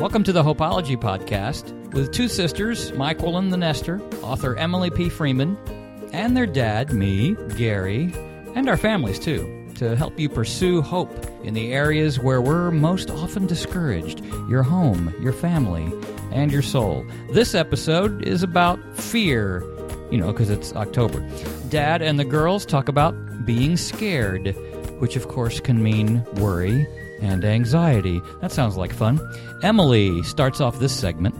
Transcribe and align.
Welcome 0.00 0.24
to 0.24 0.32
the 0.32 0.42
Hopeology 0.42 0.96
Podcast 0.96 1.92
with 1.92 2.10
two 2.10 2.26
sisters, 2.26 2.90
Myquillyn 2.92 3.50
the 3.50 3.58
Nester, 3.58 4.00
author 4.22 4.56
Emily 4.56 4.88
P. 4.88 5.10
Freeman, 5.10 5.58
and 6.14 6.34
their 6.34 6.46
dad, 6.46 6.94
me, 6.94 7.36
Gary, 7.58 8.10
and 8.54 8.66
our 8.70 8.78
families 8.78 9.18
too, 9.18 9.68
to 9.74 9.94
help 9.96 10.18
you 10.18 10.30
pursue 10.30 10.80
hope 10.80 11.12
in 11.44 11.52
the 11.52 11.74
areas 11.74 12.18
where 12.18 12.40
we're 12.40 12.70
most 12.70 13.10
often 13.10 13.46
discouraged 13.46 14.24
your 14.48 14.62
home, 14.62 15.14
your 15.20 15.34
family, 15.34 15.92
and 16.32 16.50
your 16.50 16.62
soul. 16.62 17.04
This 17.32 17.54
episode 17.54 18.26
is 18.26 18.42
about 18.42 18.80
fear, 18.96 19.60
you 20.10 20.16
know, 20.16 20.32
because 20.32 20.48
it's 20.48 20.74
October. 20.74 21.20
Dad 21.68 22.00
and 22.00 22.18
the 22.18 22.24
girls 22.24 22.64
talk 22.64 22.88
about 22.88 23.44
being 23.44 23.76
scared, 23.76 24.56
which 24.98 25.14
of 25.14 25.28
course 25.28 25.60
can 25.60 25.82
mean 25.82 26.24
worry 26.36 26.86
and 27.20 27.44
anxiety. 27.44 28.20
That 28.40 28.52
sounds 28.52 28.76
like 28.76 28.92
fun. 28.92 29.20
Emily 29.62 30.22
starts 30.22 30.60
off 30.60 30.78
this 30.78 30.94
segment. 30.96 31.34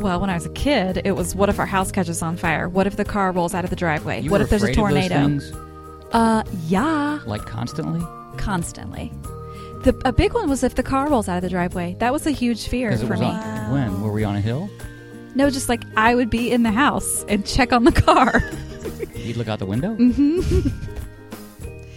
Well, 0.00 0.20
when 0.20 0.30
I 0.30 0.34
was 0.34 0.46
a 0.46 0.50
kid, 0.50 1.02
it 1.04 1.12
was 1.12 1.34
what 1.34 1.48
if 1.48 1.58
our 1.58 1.66
house 1.66 1.92
catches 1.92 2.22
on 2.22 2.36
fire? 2.36 2.68
What 2.68 2.86
if 2.86 2.96
the 2.96 3.04
car 3.04 3.32
rolls 3.32 3.54
out 3.54 3.64
of 3.64 3.70
the 3.70 3.76
driveway? 3.76 4.22
You 4.22 4.30
what 4.30 4.40
if 4.40 4.48
there's 4.48 4.62
a 4.62 4.70
afraid 4.70 4.78
of 4.78 4.94
those 4.94 5.08
tornado? 5.08 5.48
things, 5.50 5.52
Uh, 6.12 6.42
yeah, 6.68 7.20
like 7.26 7.44
constantly? 7.44 8.00
constantly. 8.38 9.12
The 9.82 9.98
a 10.04 10.12
big 10.12 10.32
one 10.34 10.48
was 10.48 10.62
if 10.62 10.74
the 10.74 10.82
car 10.82 11.08
rolls 11.08 11.28
out 11.28 11.36
of 11.36 11.42
the 11.42 11.48
driveway. 11.50 11.96
That 12.00 12.12
was 12.12 12.26
a 12.26 12.30
huge 12.30 12.68
fear 12.68 12.96
for 12.96 13.06
was 13.06 13.20
me. 13.20 13.26
on. 13.26 13.72
When? 13.72 14.00
Were 14.02 14.12
we 14.12 14.24
on 14.24 14.36
a 14.36 14.40
hill? 14.40 14.70
No, 15.34 15.48
just 15.50 15.68
like 15.68 15.82
I 15.96 16.14
would 16.14 16.28
be 16.30 16.50
in 16.50 16.62
the 16.64 16.70
house 16.72 17.24
and 17.28 17.46
check 17.46 17.72
on 17.72 17.84
the 17.84 17.92
car. 17.92 18.42
You'd 19.14 19.36
look 19.36 19.48
out 19.48 19.58
the 19.58 19.66
window? 19.66 19.94
Mm-hmm. 19.96 20.68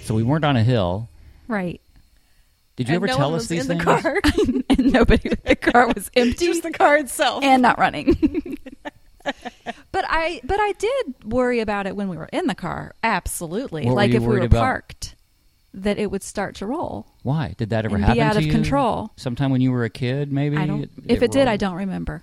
so 0.04 0.14
we 0.16 0.24
weren't 0.24 0.46
on 0.46 0.56
a 0.58 0.64
hill. 0.64 1.10
right. 1.48 1.80
Did 2.76 2.88
you 2.90 2.96
And 2.96 3.04
ever 3.04 3.08
no 3.08 3.16
tell 3.18 3.36
us 3.36 3.42
was 3.42 3.48
these 3.50 3.70
in 3.70 3.80
things? 3.80 3.86
the 3.86 4.02
car. 4.02 4.22
and 4.78 4.94
nobody 4.94 5.30
the 5.30 5.56
car 5.56 5.88
was 5.88 6.10
empty 6.16 6.46
Just 6.48 6.64
the 6.64 6.72
car 6.72 6.98
itself. 6.98 7.44
and 7.44 7.62
not 7.62 7.78
running. 7.78 8.58
but 9.92 10.06
I 10.08 10.42
but 10.44 10.60
I 10.60 10.74
did 10.74 11.16
worry 11.24 11.60
about 11.60 11.88
it 11.88 11.96
when 11.96 12.10
we 12.10 12.18
were 12.18 12.30
in 12.34 12.48
the 12.48 12.56
car. 12.56 12.94
Absolutely. 13.04 13.86
What 13.86 13.96
like 13.96 14.12
if 14.12 14.22
we 14.22 14.28
were 14.28 14.40
about? 14.42 14.60
parked 14.60 15.16
that 15.76 15.98
it 15.98 16.12
would 16.12 16.24
start 16.24 16.56
to 16.58 16.66
roll. 16.66 17.08
Why? 17.24 17.56
Did 17.58 17.70
that 17.72 17.86
ever 17.86 17.96
And 17.96 18.04
be 18.04 18.08
happen 18.08 18.22
out 18.24 18.34
to 18.34 18.40
of 18.40 18.46
you? 18.46 18.52
control. 18.52 19.12
Sometime 19.16 19.52
when 19.52 19.62
you 19.62 19.72
were 19.72 19.84
a 19.86 19.90
kid, 19.90 20.32
maybe? 20.32 20.58
I 20.58 20.66
don't. 20.68 20.90
if 21.08 21.22
it 21.24 21.32
did, 21.32 21.48
I 21.48 21.58
don't 21.58 21.76
remember. 21.76 22.22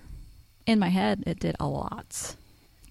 In 0.67 0.79
my 0.79 0.89
head, 0.89 1.23
it 1.27 1.39
did 1.39 1.55
a 1.59 1.67
lot. 1.67 2.35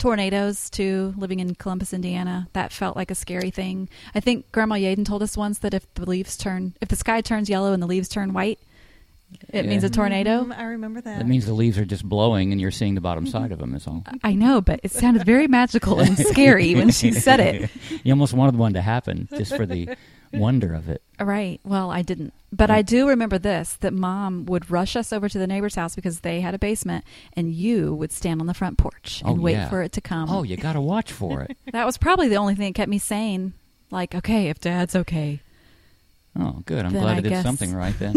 Tornadoes 0.00 0.70
too. 0.70 1.12
Living 1.18 1.40
in 1.40 1.54
Columbus, 1.54 1.92
Indiana, 1.92 2.48
that 2.54 2.72
felt 2.72 2.96
like 2.96 3.10
a 3.10 3.14
scary 3.14 3.50
thing. 3.50 3.86
I 4.14 4.20
think 4.20 4.50
Grandma 4.50 4.76
Yaden 4.76 5.04
told 5.04 5.22
us 5.22 5.36
once 5.36 5.58
that 5.58 5.74
if 5.74 5.92
the 5.92 6.08
leaves 6.08 6.38
turn, 6.38 6.74
if 6.80 6.88
the 6.88 6.96
sky 6.96 7.20
turns 7.20 7.50
yellow 7.50 7.74
and 7.74 7.82
the 7.82 7.86
leaves 7.86 8.08
turn 8.08 8.32
white, 8.32 8.58
it 9.50 9.66
means 9.66 9.84
a 9.84 9.90
tornado. 9.90 10.44
Mm, 10.44 10.56
I 10.58 10.62
remember 10.64 11.00
that. 11.00 11.20
It 11.20 11.26
means 11.26 11.46
the 11.46 11.52
leaves 11.54 11.78
are 11.78 11.84
just 11.84 12.04
blowing 12.04 12.52
and 12.52 12.60
you're 12.60 12.70
seeing 12.70 12.94
the 12.94 13.00
bottom 13.00 13.26
side 13.26 13.52
of 13.52 13.58
them, 13.58 13.74
is 13.74 13.86
all. 13.86 14.04
I 14.22 14.34
know, 14.34 14.60
but 14.60 14.80
it 14.82 14.90
sounded 14.92 15.24
very 15.24 15.46
magical 15.48 16.00
and 16.00 16.16
scary 16.26 16.74
when 16.74 16.90
she 16.90 17.12
said 17.12 17.40
it. 17.40 17.70
You 18.04 18.12
almost 18.12 18.32
wanted 18.32 18.56
one 18.56 18.72
to 18.74 18.80
happen 18.80 19.28
just 19.36 19.54
for 19.54 19.66
the 19.66 19.96
wonder 20.32 20.72
of 20.74 20.88
it. 20.88 21.02
Right. 21.18 21.60
Well, 21.64 21.90
I 21.90 22.02
didn't. 22.02 22.32
But 22.52 22.70
I 22.70 22.82
do 22.82 23.06
remember 23.08 23.38
this 23.38 23.74
that 23.80 23.92
mom 23.92 24.46
would 24.46 24.70
rush 24.70 24.96
us 24.96 25.12
over 25.12 25.28
to 25.28 25.38
the 25.38 25.46
neighbor's 25.46 25.74
house 25.74 25.94
because 25.94 26.20
they 26.20 26.40
had 26.40 26.54
a 26.54 26.58
basement 26.58 27.04
and 27.36 27.52
you 27.52 27.94
would 27.94 28.10
stand 28.12 28.40
on 28.40 28.46
the 28.46 28.54
front 28.54 28.78
porch 28.78 29.22
and 29.24 29.38
Oh, 29.38 29.40
wait 29.42 29.52
yeah. 29.52 29.68
for 29.68 29.82
it 29.82 29.92
to 29.92 30.00
come. 30.00 30.30
Oh, 30.30 30.42
you 30.44 30.56
got 30.56 30.72
to 30.74 30.80
watch 30.80 31.12
for 31.12 31.42
it. 31.42 31.56
That 31.72 31.84
was 31.86 31.98
probably 31.98 32.28
the 32.28 32.36
only 32.36 32.54
thing 32.54 32.68
that 32.72 32.74
kept 32.76 32.88
me 32.90 32.98
sane. 32.98 33.52
Like, 33.90 34.14
okay, 34.14 34.48
if 34.48 34.58
dad's 34.60 34.96
okay. 34.96 35.40
Oh, 36.38 36.62
good. 36.64 36.84
I'm 36.84 36.92
Then 36.92 37.02
glad 37.02 37.14
I 37.14 37.18
I, 37.18 37.20
did 37.20 37.28
guess- 37.30 37.42
something 37.44 37.74
right 37.74 37.96
then. 37.98 38.14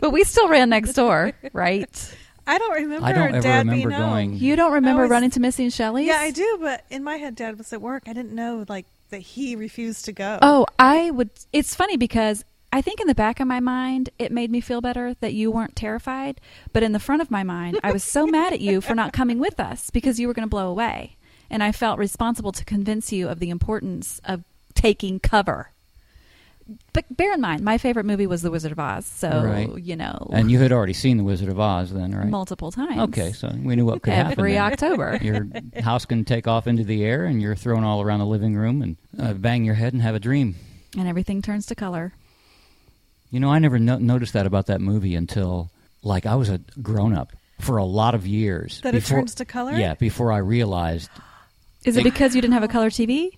But 0.00 0.10
we 0.10 0.24
still 0.24 0.48
ran 0.48 0.70
next 0.70 0.94
door, 0.94 1.32
right? 1.52 2.14
I 2.46 2.58
don't 2.58 2.72
remember. 2.74 3.06
I 3.06 3.12
don't 3.12 3.28
ever 3.34 3.40
Dad 3.40 3.58
remember 3.66 3.74
being 3.74 3.90
home. 3.90 4.10
going- 4.10 4.32
You 4.34 4.56
don't 4.56 4.72
remember 4.72 5.02
was- 5.02 5.10
running 5.10 5.30
to 5.30 5.40
Missy 5.40 5.64
and 5.64 5.72
Shelley's? 5.72 6.06
Yeah, 6.06 6.16
I 6.18 6.30
do, 6.30 6.58
but 6.60 6.84
in 6.90 7.04
my 7.04 7.16
head, 7.16 7.36
Dad 7.36 7.58
was 7.58 7.72
at 7.72 7.80
work. 7.80 8.04
I 8.06 8.12
didn't 8.12 8.32
know 8.32 8.64
like 8.68 8.86
that 9.10 9.20
he 9.20 9.54
refused 9.56 10.04
to 10.06 10.12
go. 10.12 10.38
Oh, 10.42 10.66
I 10.78 11.10
would. 11.10 11.30
It's 11.52 11.74
funny 11.74 11.96
because 11.96 12.44
I 12.72 12.80
think 12.80 13.00
in 13.00 13.06
the 13.06 13.14
back 13.14 13.38
of 13.40 13.46
my 13.46 13.60
mind, 13.60 14.08
it 14.18 14.32
made 14.32 14.50
me 14.50 14.60
feel 14.62 14.80
better 14.80 15.14
that 15.20 15.34
you 15.34 15.50
weren't 15.50 15.76
terrified. 15.76 16.40
But 16.72 16.82
in 16.82 16.92
the 16.92 16.98
front 16.98 17.20
of 17.22 17.30
my 17.30 17.42
mind, 17.42 17.78
I 17.84 17.92
was 17.92 18.02
so 18.02 18.26
mad 18.38 18.52
at 18.54 18.60
you 18.60 18.80
for 18.80 18.94
not 18.94 19.12
coming 19.12 19.38
with 19.38 19.60
us 19.60 19.90
because 19.90 20.18
you 20.18 20.26
were 20.26 20.34
going 20.34 20.46
to 20.46 20.50
blow 20.50 20.68
away. 20.68 21.16
And 21.50 21.62
I 21.62 21.70
felt 21.70 21.98
responsible 21.98 22.52
to 22.52 22.64
convince 22.64 23.12
you 23.12 23.28
of 23.28 23.38
the 23.38 23.50
importance 23.50 24.22
of 24.24 24.42
taking 24.74 25.20
cover. 25.20 25.71
But 26.92 27.04
bear 27.16 27.32
in 27.34 27.40
mind, 27.40 27.62
my 27.62 27.76
favorite 27.78 28.04
movie 28.06 28.26
was 28.26 28.42
The 28.42 28.50
Wizard 28.50 28.72
of 28.72 28.78
Oz. 28.78 29.04
So, 29.06 29.28
Right. 29.44 29.78
you 29.78 29.96
know, 29.96 30.30
and 30.32 30.50
you 30.50 30.58
had 30.58 30.72
already 30.72 30.92
seen 30.92 31.16
The 31.16 31.24
Wizard 31.24 31.48
of 31.48 31.58
Oz 31.58 31.92
then, 31.92 32.14
right? 32.14 32.28
multiple 32.28 32.70
times. 32.70 33.00
Okay, 33.00 33.32
so 33.32 33.52
we 33.62 33.74
knew 33.76 33.84
what 33.84 34.02
could 34.02 34.12
happen. 34.12 34.32
Every. 34.32 34.58
October. 34.58 35.18
Your 35.22 35.46
house 35.82 36.04
can 36.04 36.24
take 36.24 36.46
off 36.46 36.66
into 36.66 36.84
the 36.84 37.04
air, 37.04 37.24
and 37.24 37.42
you're 37.42 37.56
thrown 37.56 37.84
all 37.84 38.00
around 38.02 38.20
the 38.20 38.26
living 38.26 38.54
room 38.54 38.82
and 38.82 38.96
uh, 39.18 39.32
bang 39.34 39.64
your 39.64 39.74
head 39.74 39.92
and 39.92 40.02
have 40.02 40.14
a 40.14 40.20
dream. 40.20 40.54
And 40.96 41.08
everything 41.08 41.42
turns 41.42 41.66
to 41.66 41.74
color. 41.74 42.12
You 43.30 43.40
know, 43.40 43.50
I 43.50 43.58
never 43.58 43.78
no- 43.78 43.98
noticed 43.98 44.34
that 44.34 44.46
about 44.46 44.66
that 44.66 44.80
movie 44.80 45.14
until, 45.14 45.70
like, 46.02 46.26
I 46.26 46.34
was 46.34 46.48
a 46.50 46.58
grown 46.82 47.14
up 47.14 47.32
for 47.60 47.78
a 47.78 47.84
lot 47.84 48.14
of 48.14 48.26
years. 48.26 48.80
That 48.82 48.94
it 48.94 49.04
turns 49.06 49.34
to 49.36 49.44
color? 49.44 49.72
Yeah, 49.72 49.94
before 49.94 50.30
I 50.32 50.38
realized. 50.38 51.10
Is 51.84 51.96
it 51.96 52.02
Think- 52.02 52.14
because 52.14 52.34
you 52.34 52.42
didn't 52.42 52.54
have 52.54 52.62
a 52.62 52.68
color 52.68 52.90
TV? 52.90 53.30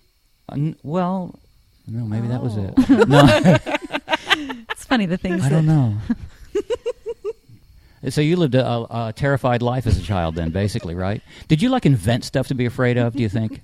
Uh, 0.49 0.53
n- 0.55 0.75
well, 0.83 1.39
no, 1.87 2.05
maybe 2.05 2.27
that 2.27 2.41
was 2.41 2.57
Oh. 2.57 2.73
it. 2.77 3.07
No, 3.07 4.57
It's 4.71 4.83
funny 4.85 5.05
the 5.05 5.17
things 5.17 5.43
I 5.43 5.49
don't 5.49 5.65
know. 5.65 5.95
so 8.09 8.21
you 8.21 8.35
lived 8.35 8.55
a, 8.55 8.65
a, 8.65 9.07
a 9.07 9.13
terrified 9.15 9.61
life 9.61 9.87
as 9.87 9.97
a 9.97 10.01
child, 10.03 10.35
then, 10.35 10.51
basically, 10.51 10.93
right? 10.95 11.21
Did 11.47 11.61
you 11.61 11.69
like 11.69 11.85
invent 11.85 12.23
stuff 12.25 12.47
to 12.49 12.53
be 12.55 12.65
afraid 12.65 12.97
of? 12.97 13.13
Do 13.13 13.21
you 13.23 13.29
think? 13.29 13.61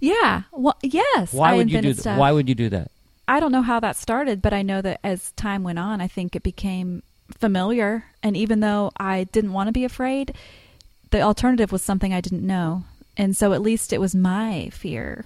Yeah. 0.00 0.42
Well, 0.52 0.76
yes. 0.82 1.32
Why 1.32 1.52
I 1.52 1.56
would 1.56 1.70
you 1.70 1.78
do? 1.80 1.88
th- 1.88 1.98
stuff. 1.98 2.18
Why 2.18 2.32
would 2.32 2.48
you 2.48 2.54
do 2.54 2.68
that? 2.70 2.90
I 3.26 3.40
don't 3.40 3.52
know 3.52 3.62
how 3.62 3.80
that 3.80 3.96
started, 3.96 4.42
but 4.42 4.52
I 4.52 4.62
know 4.62 4.82
that 4.82 5.00
as 5.02 5.30
time 5.32 5.62
went 5.62 5.78
on, 5.78 6.00
I 6.02 6.08
think 6.08 6.36
it 6.36 6.42
became 6.42 7.02
familiar. 7.38 8.04
And 8.22 8.36
even 8.36 8.60
though 8.60 8.90
I 8.98 9.24
didn't 9.24 9.52
want 9.54 9.68
to 9.68 9.72
be 9.72 9.84
afraid, 9.84 10.34
the 11.10 11.22
alternative 11.22 11.72
was 11.72 11.80
something 11.82 12.12
I 12.12 12.20
didn't 12.20 12.46
know. 12.46 12.84
And 13.16 13.34
so 13.36 13.52
at 13.54 13.62
least 13.62 13.92
it 13.94 14.00
was 14.00 14.14
my 14.14 14.68
fear. 14.72 15.24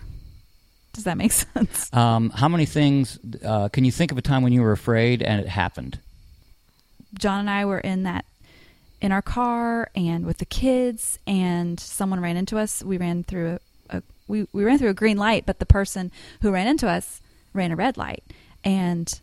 Does 0.98 1.04
that 1.04 1.16
make 1.16 1.31
sense? 1.54 1.94
Um, 1.94 2.31
how 2.31 2.48
many 2.48 2.66
things 2.66 3.20
uh, 3.44 3.69
can 3.69 3.84
you 3.84 3.92
think 3.92 4.10
of 4.10 4.19
a 4.19 4.20
time 4.20 4.42
when 4.42 4.53
you 4.53 4.62
were 4.62 4.72
afraid 4.72 5.22
and 5.22 5.41
it 5.41 5.47
happened? 5.47 6.00
John 7.16 7.38
and 7.38 7.48
I 7.48 7.64
were 7.66 7.78
in 7.78 8.03
that 8.03 8.25
in 9.00 9.12
our 9.12 9.22
car 9.22 9.91
and 9.94 10.26
with 10.26 10.38
the 10.38 10.44
kids 10.44 11.20
and 11.25 11.78
someone 11.78 12.19
ran 12.19 12.36
into 12.36 12.59
us. 12.59 12.82
We 12.82 12.98
ran 12.98 13.22
through 13.22 13.60
a, 13.91 13.98
a 13.98 14.03
we, 14.26 14.48
we 14.53 14.64
ran 14.64 14.76
through 14.78 14.91
a 14.91 14.94
green 14.94 15.19
light, 15.19 15.47
but 15.47 15.60
the 15.60 15.66
person 15.66 16.10
who 16.42 16.50
ran 16.50 16.66
into 16.66 16.88
us 16.88 17.20
ran 17.54 17.70
a 17.70 17.76
red 17.76 17.97
light. 17.97 18.25
And 18.65 19.20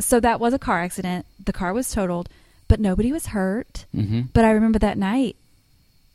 so 0.00 0.20
that 0.20 0.40
was 0.40 0.54
a 0.54 0.58
car 0.58 0.80
accident. 0.80 1.26
The 1.44 1.52
car 1.52 1.74
was 1.74 1.92
totaled, 1.92 2.30
but 2.66 2.80
nobody 2.80 3.12
was 3.12 3.26
hurt. 3.26 3.84
hmm 3.92 4.22
But 4.32 4.46
I 4.46 4.52
remember 4.52 4.78
that 4.78 4.96
night 4.96 5.36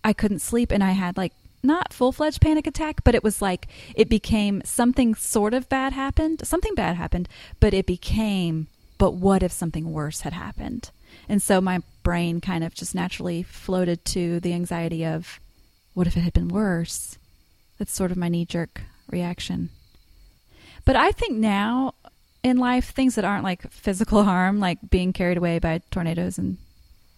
I 0.03 0.13
couldn't 0.13 0.39
sleep 0.39 0.71
and 0.71 0.83
I 0.83 0.93
had 0.93 1.15
like 1.15 1.33
not 1.63 1.93
full 1.93 2.11
fledged 2.11 2.41
panic 2.41 2.67
attack, 2.67 3.03
but 3.03 3.15
it 3.15 3.23
was 3.23 3.41
like 3.41 3.67
it 3.95 4.09
became 4.09 4.61
something 4.63 5.15
sort 5.15 5.53
of 5.53 5.69
bad 5.69 5.93
happened. 5.93 6.45
Something 6.45 6.75
bad 6.75 6.95
happened, 6.95 7.27
but 7.59 7.73
it 7.73 7.85
became, 7.85 8.67
but 8.97 9.13
what 9.13 9.43
if 9.43 9.51
something 9.51 9.91
worse 9.91 10.21
had 10.21 10.33
happened? 10.33 10.91
And 11.27 11.41
so 11.41 11.59
my 11.59 11.81
brain 12.03 12.41
kind 12.41 12.63
of 12.63 12.73
just 12.73 12.95
naturally 12.95 13.43
floated 13.43 14.05
to 14.05 14.39
the 14.39 14.53
anxiety 14.53 15.05
of 15.05 15.39
what 15.93 16.07
if 16.07 16.15
it 16.15 16.21
had 16.21 16.33
been 16.33 16.47
worse? 16.47 17.17
That's 17.77 17.93
sort 17.93 18.11
of 18.11 18.17
my 18.17 18.29
knee 18.29 18.45
jerk 18.45 18.81
reaction. 19.09 19.69
But 20.85 20.95
I 20.95 21.11
think 21.11 21.37
now 21.37 21.93
in 22.43 22.57
life, 22.57 22.91
things 22.91 23.15
that 23.15 23.25
aren't 23.25 23.43
like 23.43 23.69
physical 23.71 24.23
harm, 24.23 24.59
like 24.59 24.77
being 24.89 25.13
carried 25.13 25.37
away 25.37 25.59
by 25.59 25.81
tornadoes 25.91 26.37
and 26.37 26.57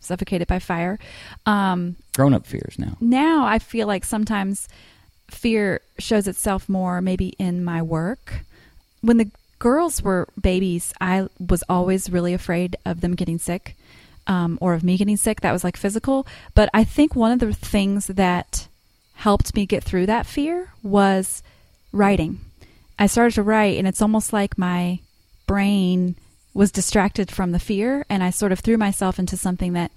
suffocated 0.02 0.48
by 0.48 0.60
fire, 0.60 1.00
um, 1.46 1.96
Grown 2.14 2.34
up 2.34 2.46
fears 2.46 2.76
now. 2.78 2.98
now 3.00 3.46
I 3.46 3.60
feel 3.60 3.88
like 3.88 4.04
sometimes 4.04 4.68
fear 5.30 5.80
shows 5.98 6.28
itself 6.28 6.68
more 6.68 7.02
maybe 7.02 7.30
in 7.40 7.64
my 7.64 7.82
work. 7.82 8.42
When 9.00 9.18
the 9.18 9.32
girls 9.60 10.02
were 10.02 10.28
babies, 10.40 10.94
I 11.00 11.28
was 11.40 11.64
always 11.70 12.10
really 12.10 12.34
afraid 12.34 12.76
of 12.86 13.02
them 13.02 13.16
getting 13.16 13.38
sick 13.40 13.76
um, 14.28 14.58
or 14.62 14.74
of 14.74 14.84
me 14.84 14.98
getting 14.98 15.18
sick. 15.18 15.42
That 15.42 15.52
was 15.54 15.64
like 15.64 15.78
physical. 15.78 16.28
But 16.54 16.70
I 16.74 16.84
think 16.84 17.16
one 17.16 17.32
of 17.32 17.40
the 17.40 17.54
things 17.54 18.08
that 18.08 18.68
helped 19.14 19.56
me 19.56 19.66
get 19.66 19.84
through 19.84 20.08
that 20.08 20.26
fear 20.26 20.70
was 20.84 21.44
writing. 21.92 22.40
I 23.00 23.08
started 23.08 23.36
to 23.36 23.44
write, 23.44 23.78
and 23.78 23.88
it's 23.88 24.02
almost 24.02 24.34
like 24.34 24.58
my 24.58 25.00
brain 25.48 26.16
was 26.54 26.72
distracted 26.72 27.32
from 27.32 27.52
the 27.52 27.60
fear, 27.60 28.06
and 28.10 28.24
I 28.24 28.30
sort 28.30 28.52
of 28.52 28.60
threw 28.60 28.78
myself 28.78 29.18
into 29.20 29.38
something 29.38 29.74
that 29.74 29.92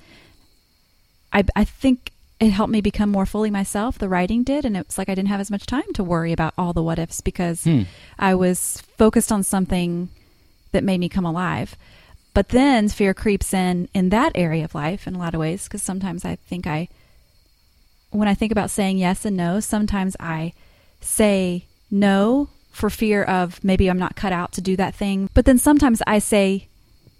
I, 1.33 1.45
I 1.56 1.65
think 1.65 2.12
it 2.41 2.51
helped 2.51 2.73
me 2.73 2.81
become 2.81 3.11
more 3.11 3.27
fully 3.27 3.51
myself. 3.51 3.99
The 3.99 4.09
writing 4.09 4.43
did, 4.45 4.65
and 4.65 4.77
it 4.77 4.87
was 4.87 4.99
like 4.99 5.09
I 5.09 5.15
didn't 5.15 5.29
have 5.29 5.41
as 5.41 5.51
much 5.51 5.67
time 5.67 5.93
to 5.95 6.05
worry 6.05 6.33
about 6.33 6.55
all 6.56 6.73
the 6.73 6.83
what 6.83 6.99
ifs 6.99 7.21
because 7.21 7.65
Hmm. 7.65 7.83
I 8.19 8.35
was 8.35 8.83
focused 8.97 9.33
on 9.33 9.43
something 9.43 10.09
that 10.73 10.85
made 10.85 10.99
me 11.01 11.09
come 11.09 11.25
alive. 11.25 11.77
But 12.35 12.49
then 12.49 12.89
fear 12.89 13.15
creeps 13.15 13.55
in 13.55 13.89
in 13.95 14.09
that 14.09 14.33
area 14.35 14.65
of 14.65 14.75
life 14.75 15.07
in 15.07 15.15
a 15.15 15.19
lot 15.19 15.35
of 15.35 15.41
ways 15.41 15.65
because 15.65 15.83
sometimes 15.83 16.25
I 16.25 16.35
think 16.37 16.67
I, 16.67 16.89
when 18.11 18.27
I 18.29 18.35
think 18.35 18.50
about 18.50 18.71
saying 18.71 18.99
yes 18.99 19.25
and 19.25 19.37
no, 19.37 19.61
sometimes 19.61 20.17
I 20.19 20.53
say 21.00 21.67
no 21.91 22.49
for 22.75 22.91
fear 22.91 23.23
of 23.23 23.62
maybe 23.62 23.88
I'm 23.88 23.99
not 23.99 24.17
cut 24.17 24.32
out 24.32 24.53
to 24.53 24.61
do 24.61 24.76
that 24.76 24.94
thing. 24.94 25.31
But 25.32 25.44
then 25.44 25.59
sometimes 25.59 26.03
I 26.06 26.19
say 26.19 26.69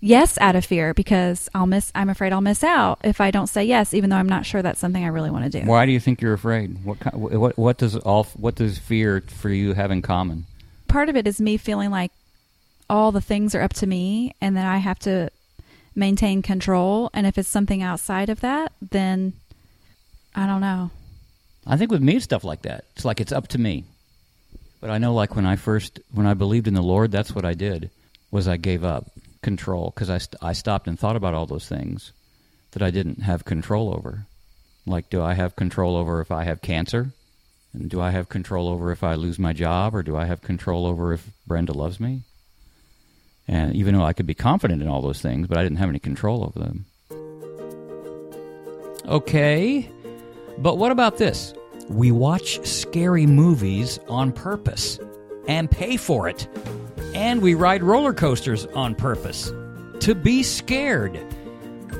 yes 0.01 0.37
out 0.39 0.55
of 0.56 0.65
fear 0.65 0.93
because 0.93 1.49
I'll 1.55 1.67
miss 1.67 1.91
I'm 1.95 2.11
afraid 2.11 2.33
I'll 2.33 2.43
miss 2.43 2.62
out 2.62 2.99
if 3.05 3.21
I 3.21 3.31
don't 3.31 3.47
say 3.47 3.65
yes 3.65 3.95
even 3.95 4.11
though 4.11 4.17
I'm 4.17 4.29
not 4.29 4.45
sure 4.45 4.61
that's 4.61 4.81
something 4.81 5.03
I 5.03 5.09
really 5.09 5.31
want 5.31 5.51
to 5.51 5.61
do. 5.61 5.67
Why 5.67 5.87
do 5.87 5.93
you 5.93 6.01
think 6.01 6.21
you're 6.21 6.35
afraid? 6.35 6.85
What 6.85 7.01
ki- 7.01 7.17
what 7.17 7.56
what 7.56 7.79
does 7.79 7.97
all 7.97 8.25
what 8.37 8.56
does 8.56 8.79
fear 8.79 9.23
for 9.29 9.49
you 9.49 9.73
have 9.73 9.91
in 9.91 10.03
common? 10.03 10.45
Part 10.89 11.09
of 11.09 11.17
it 11.17 11.27
is 11.27 11.41
me 11.41 11.56
feeling 11.56 11.91
like 11.91 12.12
all 12.91 13.12
the 13.12 13.23
things 13.23 13.55
are 13.55 13.62
up 13.62 13.73
to 13.75 13.87
me 13.87 14.35
and 14.41 14.56
that 14.56 14.67
I 14.67 14.79
have 14.79 14.99
to 15.01 15.31
maintain 15.95 16.43
control 16.43 17.09
and 17.15 17.27
if 17.27 17.39
it's 17.39 17.49
something 17.49 17.81
outside 17.81 18.29
of 18.29 18.41
that 18.41 18.73
then 18.83 19.33
I 20.35 20.47
don't 20.47 20.61
know. 20.61 20.91
I 21.67 21.77
think 21.77 21.93
with 21.93 22.03
me 22.03 22.17
it's 22.17 22.25
stuff 22.25 22.45
like 22.45 22.62
that. 22.62 22.85
It's 22.97 23.05
like 23.05 23.21
it's 23.21 23.33
up 23.33 23.49
to 23.49 23.59
me. 23.59 23.85
But 24.85 24.91
I 24.91 24.99
know 24.99 25.15
like 25.15 25.35
when 25.35 25.47
I 25.47 25.57
first 25.57 25.99
when 26.13 26.27
I 26.27 26.35
believed 26.35 26.69
in 26.69 26.75
the 26.75 26.83
Lord, 26.83 27.11
that's 27.11 27.35
what 27.35 27.47
I 27.47 27.55
did. 27.55 27.89
Was 28.31 28.47
I 28.47 28.59
gave 28.59 28.85
up 28.85 29.07
control 29.41 29.91
because 29.95 30.11
I 30.11 30.19
st- 30.19 30.43
I 30.43 30.53
stopped 30.53 30.87
and 30.87 31.01
thought 31.01 31.17
about 31.17 31.33
all 31.33 31.47
those 31.47 31.67
things 31.67 32.13
that 32.73 32.83
I 32.83 32.91
didn't 32.91 33.23
have 33.23 33.47
control 33.47 33.95
over. 33.95 34.27
Like 34.85 35.09
do 35.09 35.23
I 35.23 35.33
have 35.33 35.57
control 35.57 35.97
over 35.97 36.21
if 36.21 36.31
I 36.31 36.45
have 36.45 36.61
cancer? 36.61 37.13
And 37.73 37.89
do 37.89 37.99
I 37.99 38.11
have 38.11 38.29
control 38.29 38.69
over 38.69 38.93
if 38.93 39.03
I 39.03 39.15
lose 39.15 39.39
my 39.39 39.55
job 39.55 39.95
or 39.95 40.03
do 40.03 40.19
I 40.19 40.27
have 40.27 40.43
control 40.43 40.85
over 40.87 41.15
if 41.15 41.31
Brenda 41.47 41.73
loves 41.73 41.99
me? 41.99 42.21
And 43.49 43.75
even 43.75 43.95
though 43.95 44.05
I 44.05 44.13
could 44.13 44.27
be 44.27 44.35
confident 44.35 44.83
in 44.83 44.89
all 44.89 45.01
those 45.01 45.23
things, 45.23 45.47
but 45.47 45.57
I 45.57 45.63
didn't 45.63 45.79
have 45.79 45.89
any 45.89 45.99
control 45.99 46.45
over 46.45 46.59
them. 46.59 46.85
Okay. 49.07 49.89
But 50.59 50.77
what 50.77 50.93
about 50.93 51.17
this? 51.17 51.55
We 51.89 52.11
watch 52.11 52.65
scary 52.67 53.27
movies 53.27 53.99
on 54.09 54.33
purpose 54.33 54.99
and 55.47 55.71
pay 55.71 55.97
for 55.97 56.29
it. 56.29 56.49
And 57.15 57.43
we 57.43 57.55
ride 57.55 57.83
roller 57.83 58.13
coasters 58.13 58.67
on 58.67 58.95
purpose 58.95 59.53
to 60.01 60.15
be 60.15 60.43
scared. 60.43 61.19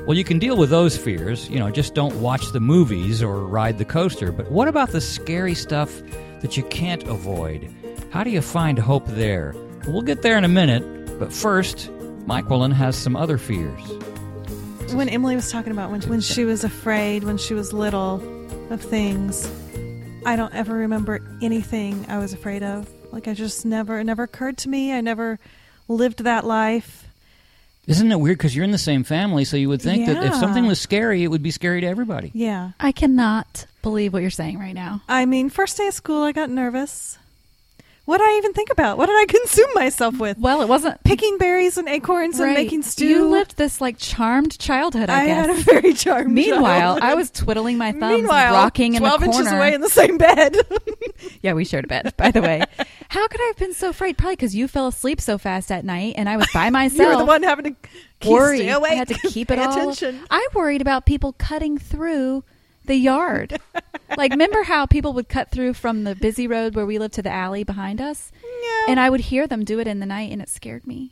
Well, 0.05 0.17
you 0.17 0.23
can 0.23 0.39
deal 0.39 0.57
with 0.57 0.69
those 0.69 0.97
fears. 0.97 1.49
You 1.49 1.59
know, 1.59 1.71
just 1.71 1.93
don't 1.95 2.15
watch 2.21 2.51
the 2.51 2.59
movies 2.59 3.23
or 3.23 3.39
ride 3.39 3.77
the 3.77 3.85
coaster. 3.85 4.31
But 4.31 4.51
what 4.51 4.67
about 4.67 4.89
the 4.91 5.01
scary 5.01 5.55
stuff 5.55 6.01
that 6.41 6.57
you 6.57 6.63
can't 6.63 7.03
avoid? 7.03 7.73
How 8.11 8.23
do 8.23 8.29
you 8.29 8.41
find 8.41 8.77
hope 8.77 9.05
there? 9.07 9.55
We'll 9.87 10.01
get 10.01 10.21
there 10.21 10.37
in 10.37 10.43
a 10.43 10.49
minute. 10.49 10.83
But 11.19 11.31
first, 11.31 11.89
Myquillyn 12.27 12.73
has 12.73 12.95
some 12.95 13.15
other 13.15 13.37
fears. 13.37 13.81
when 14.93 15.09
Emily 15.09 15.35
was 15.35 15.49
talking 15.51 15.71
about 15.71 15.91
when 15.91 16.01
when 16.03 16.21
she 16.21 16.43
was 16.45 16.63
afraid 16.63 17.23
when 17.23 17.37
she 17.37 17.53
was 17.53 17.73
little 17.73 18.15
of 18.71 18.81
things, 18.81 19.49
I 20.25 20.35
don't 20.35 20.53
ever 20.53 20.73
remember 20.73 21.21
anything 21.41 22.05
I 22.09 22.17
was 22.17 22.33
afraid 22.33 22.63
of. 22.63 22.89
Like 23.11 23.27
I 23.27 23.33
just 23.33 23.65
never 23.65 23.99
it 23.99 24.03
never 24.05 24.23
occurred 24.23 24.57
to 24.59 24.69
me. 24.69 24.91
I 24.91 25.01
never 25.01 25.39
lived 25.87 26.23
that 26.23 26.45
life. 26.45 27.03
Isn't 27.87 28.11
it 28.11 28.19
weird? 28.19 28.39
Because 28.39 28.55
you're 28.55 28.65
in 28.65 28.71
the 28.71 28.79
same 28.79 29.03
family, 29.03 29.45
so 29.45 29.55
you 29.57 29.69
would 29.69 29.81
think 29.81 30.07
that 30.07 30.17
if 30.23 30.31
Yeah. 30.33 30.39
something 30.39 30.65
was 30.65 30.79
scary, 30.81 31.23
it 31.23 31.27
would 31.27 31.43
be 31.43 31.51
scary 31.51 31.81
to 31.81 31.87
everybody. 31.87 32.31
Yeah. 32.33 32.71
I 32.79 32.91
cannot 32.91 33.67
believe 33.83 34.11
what 34.11 34.23
you're 34.23 34.31
saying 34.31 34.57
right 34.57 34.73
now. 34.73 35.03
I 35.07 35.27
mean, 35.27 35.49
first 35.51 35.77
day 35.77 35.87
of 35.87 35.93
school, 35.93 36.23
I 36.23 36.31
got 36.31 36.49
nervous. 36.49 37.19
What 38.05 38.19
did 38.19 38.27
I 38.27 38.37
even 38.37 38.53
think 38.53 38.69
about? 38.71 38.97
What 38.97 39.07
did 39.07 39.15
I 39.15 39.25
consume 39.27 39.69
myself 39.73 40.19
with? 40.19 40.37
Well, 40.37 40.61
it 40.61 40.67
wasn't 40.69 41.03
Picking 41.03 41.37
berries 41.37 41.77
and 41.77 41.89
acorns 41.89 42.39
and 42.39 42.53
making 42.53 42.83
stew. 42.83 43.07
You 43.07 43.27
lived 43.29 43.57
this 43.57 43.81
like 43.81 43.97
charmed 43.97 44.57
childhood, 44.59 45.09
I, 45.09 45.21
I 45.21 45.25
had 45.25 45.49
a 45.49 45.55
very 45.55 45.93
charming. 45.93 46.33
Meanwhile, 46.35 46.61
childhood. 46.61 47.03
I 47.03 47.13
was 47.15 47.31
twiddling 47.31 47.77
my 47.77 47.91
thumbs, 47.91 48.17
Meanwhile, 48.17 48.53
rocking 48.53 48.93
in 48.93 49.01
the 49.01 49.09
twelve 49.09 49.21
corner. 49.23 49.39
inches 49.39 49.51
away 49.51 49.73
in 49.73 49.81
the 49.81 49.89
same 49.89 50.17
bed. 50.17 50.55
yeah, 51.41 51.53
we 51.53 51.65
shared 51.65 51.85
a 51.85 51.87
bed, 51.87 52.13
by 52.17 52.31
the 52.31 52.41
way. 52.41 52.63
How 53.09 53.27
could 53.27 53.41
I 53.41 53.45
have 53.47 53.57
been 53.57 53.73
so 53.73 53.89
afraid? 53.89 54.17
Probably 54.17 54.35
because 54.35 54.55
you 54.55 54.67
fell 54.67 54.87
asleep 54.87 55.19
so 55.21 55.37
fast 55.37 55.71
at 55.71 55.85
night, 55.85 56.15
and 56.17 56.27
I 56.29 56.37
was 56.37 56.47
by 56.53 56.69
myself. 56.69 56.99
you 56.99 57.07
were 57.07 57.17
the 57.17 57.25
one 57.25 57.43
having 57.43 57.65
to 57.75 57.89
keep, 58.19 58.31
worried. 58.31 58.57
stay 58.59 58.69
awake. 58.69 58.91
I 58.91 58.95
had 58.95 59.07
to 59.09 59.15
keep 59.29 59.49
it 59.51 59.57
all. 59.59 59.71
attention. 59.71 60.19
I 60.29 60.47
worried 60.53 60.81
about 60.81 61.05
people 61.05 61.33
cutting 61.33 61.77
through 61.77 62.43
the 62.87 62.95
yard. 62.95 63.59
like, 64.17 64.31
remember 64.31 64.63
how 64.63 64.85
people 64.85 65.13
would 65.13 65.29
cut 65.29 65.51
through 65.51 65.73
from 65.73 66.03
the 66.03 66.15
busy 66.15 66.47
road 66.47 66.75
where 66.75 66.85
we 66.85 66.99
lived 66.99 67.13
to 67.15 67.21
the 67.21 67.31
alley 67.31 67.63
behind 67.63 67.99
us? 68.01 68.31
Yeah. 68.43 68.85
And 68.89 68.99
I 68.99 69.09
would 69.09 69.21
hear 69.21 69.47
them 69.47 69.63
do 69.63 69.79
it 69.79 69.87
in 69.87 69.99
the 69.99 70.05
night, 70.05 70.31
and 70.31 70.41
it 70.41 70.49
scared 70.49 70.85
me. 70.87 71.11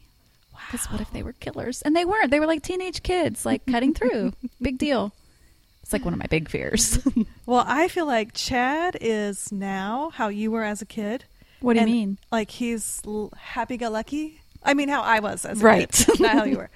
Because 0.71 0.85
what 0.91 1.01
if 1.01 1.11
they 1.11 1.21
were 1.23 1.33
killers? 1.33 1.81
And 1.81 1.95
they 1.95 2.05
weren't. 2.05 2.31
They 2.31 2.39
were 2.39 2.45
like 2.47 2.63
teenage 2.63 3.03
kids, 3.03 3.45
like 3.45 3.65
cutting 3.65 3.93
through. 3.93 4.33
big 4.61 4.77
deal. 4.77 5.13
It's 5.83 5.91
like 5.91 6.05
one 6.05 6.13
of 6.13 6.19
my 6.19 6.27
big 6.27 6.49
fears. 6.49 6.99
Well, 7.45 7.65
I 7.67 7.89
feel 7.89 8.05
like 8.05 8.33
Chad 8.33 8.95
is 9.01 9.51
now 9.51 10.11
how 10.13 10.29
you 10.29 10.49
were 10.49 10.63
as 10.63 10.81
a 10.81 10.85
kid. 10.85 11.25
what 11.59 11.73
do 11.73 11.81
you 11.81 11.85
mean? 11.85 12.17
Like 12.31 12.49
he's 12.51 13.01
l- 13.05 13.33
happy-go-lucky. 13.37 14.39
I 14.63 14.73
mean, 14.73 14.87
how 14.87 15.01
I 15.01 15.19
was 15.19 15.43
as 15.43 15.61
a 15.61 15.63
Right. 15.65 15.91
kid, 15.91 16.21
not 16.21 16.31
how 16.37 16.43
you 16.45 16.55
were. 16.57 16.69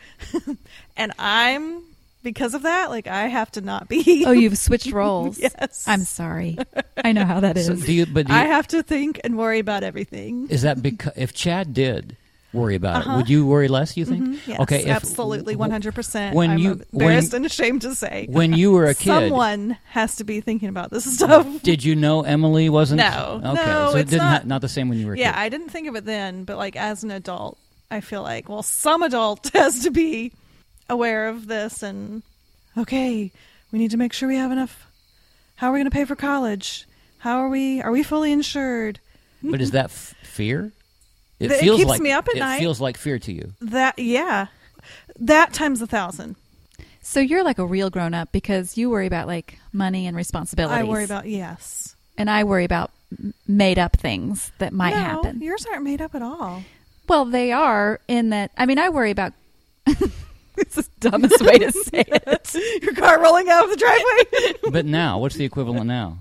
and 0.98 1.14
I'm 1.18 1.84
because 2.32 2.54
of 2.54 2.64
that. 2.64 2.90
Like 2.90 3.08
I 3.08 3.28
have 3.28 3.52
to 3.54 3.62
not 3.62 3.88
be. 3.88 4.26
Oh, 4.28 4.32
you've 4.32 4.58
switched 4.68 4.92
roles. 4.92 5.40
yes. 5.40 5.86
I'm 5.88 6.04
sorry. 6.04 6.58
I 7.04 7.12
know 7.14 7.26
how 7.26 7.40
that 7.40 7.58
is. 7.58 7.68
So 7.68 7.76
do 7.76 7.94
you? 7.94 8.06
But 8.06 8.28
do 8.28 8.34
you, 8.34 8.40
I 8.40 8.44
have 8.46 8.68
to 8.68 8.84
think 8.84 9.20
and 9.24 9.38
worry 9.38 9.60
about 9.60 9.84
everything. 9.84 10.48
is 10.50 10.62
that 10.64 10.82
because 10.82 11.14
if 11.16 11.34
Chad 11.34 11.74
did 11.74 12.18
worry 12.54 12.76
about 12.76 13.02
it, 13.02 13.08
Uh-huh. 13.08 13.18
would 13.18 13.30
you 13.30 13.46
worry 13.46 13.68
less? 13.68 13.96
You 13.98 14.06
think? 14.06 14.24
Mhm, 14.24 14.40
Yes, 14.48 14.60
okay, 14.62 14.82
if- 14.84 14.88
absolutely, 14.88 15.56
one 15.56 15.70
hundred 15.72 15.94
percent. 15.96 16.36
when 16.36 16.52
I'm 16.52 16.58
you- 16.58 16.82
embarrassed 16.94 17.32
when- 17.34 17.44
and 17.44 17.46
ashamed 17.46 17.82
to 17.84 17.94
say, 17.94 18.28
When 18.30 18.54
you 18.54 18.72
were 18.72 18.86
a 18.86 18.96
kid, 18.96 19.06
someone 19.30 19.78
has 19.92 20.16
to 20.18 20.24
be 20.24 20.42
thinking 20.42 20.70
about 20.70 20.90
this 20.92 21.06
stuff. 21.18 21.46
did 21.64 21.84
you 21.84 21.96
know 21.96 22.24
Emily 22.24 22.70
wasn't? 22.70 23.00
No, 23.00 23.42
Okay, 23.44 23.66
no, 23.66 23.90
so 23.92 23.98
it 23.98 24.02
it's 24.02 24.12
didn't 24.12 24.26
not- 24.26 24.42
ha- 24.44 24.48
not 24.48 24.62
the 24.62 24.70
same 24.70 24.90
when 24.90 24.98
you 24.98 25.08
were 25.08 25.14
a 25.14 25.18
Yeah, 25.20 25.34
kid. 25.34 25.40
I 25.40 25.50
didn't 25.50 25.70
think 25.70 25.88
of 25.88 25.96
it 25.96 26.06
then, 26.06 26.44
but 26.46 26.58
like 26.58 26.76
as 26.76 27.04
an 27.04 27.12
adult, 27.12 27.58
I 27.92 28.00
feel 28.02 28.24
like 28.24 28.50
well, 28.50 28.64
some 28.64 29.04
adult 29.04 29.50
has 29.54 29.84
to 29.84 29.92
be 29.92 30.32
aware 30.90 31.28
of 31.28 31.48
this 31.48 31.84
and 31.84 32.24
okay, 32.78 33.32
we 33.72 33.80
need 33.80 33.92
to 33.92 33.98
make 33.98 34.14
sure 34.14 34.30
we 34.30 34.38
have 34.38 34.52
enough. 34.52 34.88
How 35.56 35.70
are 35.70 35.74
we 35.74 35.80
going 35.80 35.90
to 35.90 35.92
pay 35.92 36.06
for 36.06 36.16
college? 36.16 36.88
How 37.20 37.38
are 37.40 37.50
we? 37.50 37.82
Are 37.82 37.92
we 37.92 38.04
fully 38.04 38.32
insured? 38.32 39.00
But 39.44 39.62
is 39.62 39.70
that 39.72 39.86
f- 39.86 40.16
fear? 40.24 40.72
It 41.40 41.60
keeps 41.60 41.86
like, 41.86 42.02
me 42.02 42.12
up 42.12 42.28
at 42.28 42.36
it 42.36 42.40
night. 42.40 42.58
feels 42.58 42.82
like 42.82 42.98
fear 42.98 43.20
to 43.20 43.32
you. 43.32 43.54
That 43.62 44.00
yeah, 44.00 44.48
that 45.20 45.54
times 45.54 45.80
a 45.80 45.88
thousand. 45.88 46.36
So 47.02 47.20
you're 47.20 47.44
like 47.44 47.60
a 47.60 47.66
real 47.66 47.92
grown 47.92 48.16
up 48.16 48.32
because 48.32 48.78
you 48.78 48.90
worry 48.90 49.06
about 49.06 49.28
like 49.28 49.60
money 49.72 50.08
and 50.08 50.18
responsibilities. 50.18 50.80
I 50.80 50.84
worry 50.84 51.04
about 51.04 51.28
yes. 51.28 51.96
and 52.18 52.30
I 52.30 52.44
worry 52.44 52.66
about 52.66 52.92
made 53.48 53.80
up 53.80 53.96
things 53.96 54.52
that 54.58 54.74
might 54.74 54.90
no, 54.90 54.98
happen. 54.98 55.42
Yours 55.42 55.66
aren't 55.72 55.84
made 55.84 56.02
up 56.02 56.16
at 56.16 56.22
all. 56.22 56.64
Well, 57.08 57.26
they 57.26 57.52
are 57.52 58.02
in 58.08 58.32
that. 58.32 58.52
I 58.58 58.66
mean, 58.66 58.80
I 58.80 58.90
worry 58.90 59.12
about. 59.12 59.34
it's 60.62 60.76
the 60.76 60.88
dumbest 61.00 61.42
way 61.42 61.60
to 61.60 61.72
say 61.72 62.04
it. 62.08 62.84
Your 62.84 62.94
car 62.94 63.22
rolling 63.22 63.50
out 63.50 63.66
of 63.66 63.70
the 63.70 63.76
driveway. 63.76 64.54
But 64.72 64.86
now, 64.86 65.20
what's 65.20 65.36
the 65.36 65.46
equivalent 65.46 65.86
now? 65.86 66.18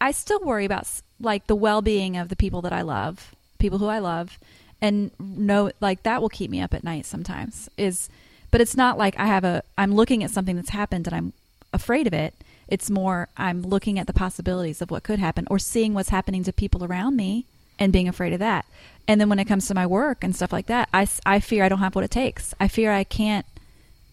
I 0.00 0.10
still 0.10 0.40
worry 0.40 0.64
about 0.64 0.88
like 1.20 1.46
the 1.46 1.54
well 1.54 1.80
being 1.80 2.16
of 2.16 2.28
the 2.28 2.36
people 2.36 2.60
that 2.62 2.72
I 2.72 2.82
love, 2.82 3.34
people 3.58 3.78
who 3.78 3.86
I 3.86 3.98
love, 3.98 4.38
and 4.80 5.10
know 5.18 5.70
like 5.80 6.02
that 6.02 6.20
will 6.20 6.28
keep 6.28 6.50
me 6.50 6.60
up 6.60 6.74
at 6.74 6.84
night 6.84 7.06
sometimes. 7.06 7.68
Is 7.78 8.08
but 8.50 8.60
it's 8.60 8.76
not 8.76 8.98
like 8.98 9.18
I 9.18 9.26
have 9.26 9.44
a. 9.44 9.62
I'm 9.78 9.94
looking 9.94 10.22
at 10.22 10.30
something 10.30 10.56
that's 10.56 10.70
happened 10.70 11.06
and 11.06 11.16
I'm 11.16 11.32
afraid 11.72 12.06
of 12.06 12.12
it. 12.12 12.34
It's 12.68 12.90
more 12.90 13.28
I'm 13.36 13.62
looking 13.62 13.98
at 13.98 14.06
the 14.06 14.12
possibilities 14.12 14.82
of 14.82 14.90
what 14.90 15.02
could 15.02 15.18
happen 15.18 15.46
or 15.50 15.58
seeing 15.58 15.94
what's 15.94 16.10
happening 16.10 16.44
to 16.44 16.52
people 16.52 16.84
around 16.84 17.16
me 17.16 17.46
and 17.82 17.92
being 17.92 18.08
afraid 18.08 18.32
of 18.32 18.38
that. 18.38 18.64
And 19.08 19.20
then 19.20 19.28
when 19.28 19.40
it 19.40 19.46
comes 19.46 19.66
to 19.66 19.74
my 19.74 19.86
work 19.86 20.22
and 20.22 20.34
stuff 20.34 20.52
like 20.52 20.66
that, 20.66 20.88
I, 20.94 21.08
I 21.26 21.40
fear 21.40 21.64
I 21.64 21.68
don't 21.68 21.80
have 21.80 21.94
what 21.96 22.04
it 22.04 22.10
takes. 22.12 22.54
I 22.60 22.68
fear 22.68 22.92
I 22.92 23.02
can't 23.02 23.44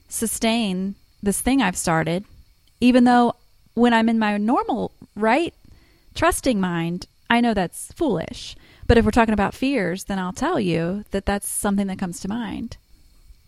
sustain 0.07 0.95
this 1.21 1.39
thing 1.41 1.61
I've 1.61 1.77
started, 1.77 2.25
even 2.81 3.03
though 3.03 3.35
when 3.75 3.93
I'm 3.93 4.09
in 4.09 4.17
my 4.19 4.38
normal, 4.38 4.91
right, 5.15 5.53
trusting 6.15 6.59
mind, 6.59 7.05
I 7.29 7.41
know 7.41 7.53
that's 7.53 7.91
foolish. 7.93 8.55
But 8.88 8.97
if 8.97 9.05
we're 9.05 9.11
talking 9.11 9.33
about 9.33 9.53
fears, 9.53 10.05
then 10.05 10.17
I'll 10.17 10.33
tell 10.33 10.59
you 10.59 11.05
that 11.11 11.25
that's 11.27 11.47
something 11.47 11.85
that 11.88 11.99
comes 11.99 12.19
to 12.21 12.27
mind. 12.27 12.77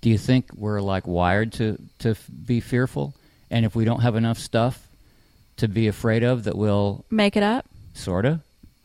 Do 0.02 0.10
you 0.10 0.18
think 0.20 0.52
we're 0.56 0.82
like 0.82 1.08
wired 1.08 1.52
to 1.54 1.78
to 2.00 2.10
f- 2.12 2.28
be 2.46 2.60
fearful? 2.60 3.16
And 3.50 3.66
if 3.66 3.76
we 3.76 3.86
don't 3.86 4.02
have 4.02 4.16
enough 4.16 4.38
stuff 4.38 4.88
to 5.58 5.68
be 5.68 5.88
afraid 5.88 6.24
of, 6.24 6.44
that 6.44 6.56
we'll 6.56 7.06
Make 7.10 7.36
it 7.36 7.44
up. 7.44 7.66
sorta. 7.94 8.42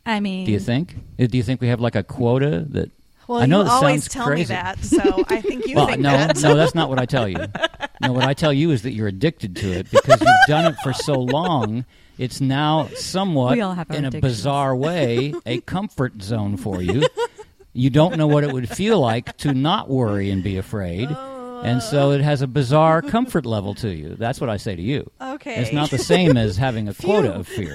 I 0.07 0.21
mean, 0.21 0.47
Do 0.47 0.53
you 0.53 0.61
think? 0.61 0.97
Uh, 1.21 1.27
Do 1.27 1.37
you 1.37 1.43
think 1.43 1.61
we 1.61 1.69
have 1.69 1.81
like 1.81 1.97
a 1.97 2.03
quota 2.03 2.65
that? 2.71 2.91
Well, 3.29 3.41
I 3.41 3.47
know 3.47 3.65
you 3.65 3.69
always 3.69 4.05
sounds 4.05 4.09
tell 4.09 4.27
crazy. 4.27 4.53
me 4.55 4.61
that, 4.61 4.79
so 4.85 5.25
I 5.29 5.41
think 5.41 5.67
you 5.67 5.75
well, 5.77 5.89
think 5.89 6.01
no, 6.01 6.11
that. 6.13 6.41
no, 6.41 6.55
that's 6.55 6.77
not 6.77 6.89
what 6.89 7.01
I 7.01 7.07
tell 7.07 7.29
you. 7.29 7.39
No, 8.01 8.13
what 8.13 8.23
I 8.25 8.35
tell 8.35 8.53
you 8.53 8.71
is 8.71 8.83
that 8.83 8.93
you're 8.93 9.09
addicted 9.09 9.57
to 9.57 9.73
it 9.73 9.91
because 9.91 10.21
you've 10.21 10.47
done 10.47 10.73
it 10.73 10.77
for 10.85 10.93
so 10.93 11.15
long. 11.15 11.85
It's 12.19 12.41
now 12.41 12.87
somewhat, 12.95 13.59
in 13.91 14.05
a 14.05 14.11
bizarre 14.13 14.77
way, 14.77 15.35
a 15.45 15.61
comfort 15.63 16.23
zone 16.23 16.57
for 16.57 16.81
you. 16.81 17.03
You 17.73 17.91
don't 17.91 18.17
know 18.17 18.29
what 18.29 18.45
it 18.45 18.53
would 18.53 18.69
feel 18.71 19.01
like 19.01 19.37
to 19.39 19.53
not 19.53 19.91
worry 19.91 20.31
and 20.31 20.43
be 20.43 20.57
afraid. 20.57 21.11
And 21.11 21.83
so 21.83 22.13
it 22.13 22.21
has 22.21 22.43
a 22.43 22.47
bizarre 22.47 23.03
comfort 23.03 23.45
level 23.45 23.75
to 23.77 23.89
you. 23.93 24.15
That's 24.15 24.41
what 24.41 24.49
I 24.51 24.57
say 24.57 24.77
to 24.77 24.83
you. 24.83 25.11
Okay. 25.21 25.57
It's 25.57 25.73
not 25.73 25.91
the 25.91 25.99
same 25.99 26.37
as 26.37 26.57
having 26.57 26.89
a 26.89 26.95
quota 27.03 27.35
of 27.35 27.49
fear. 27.49 27.75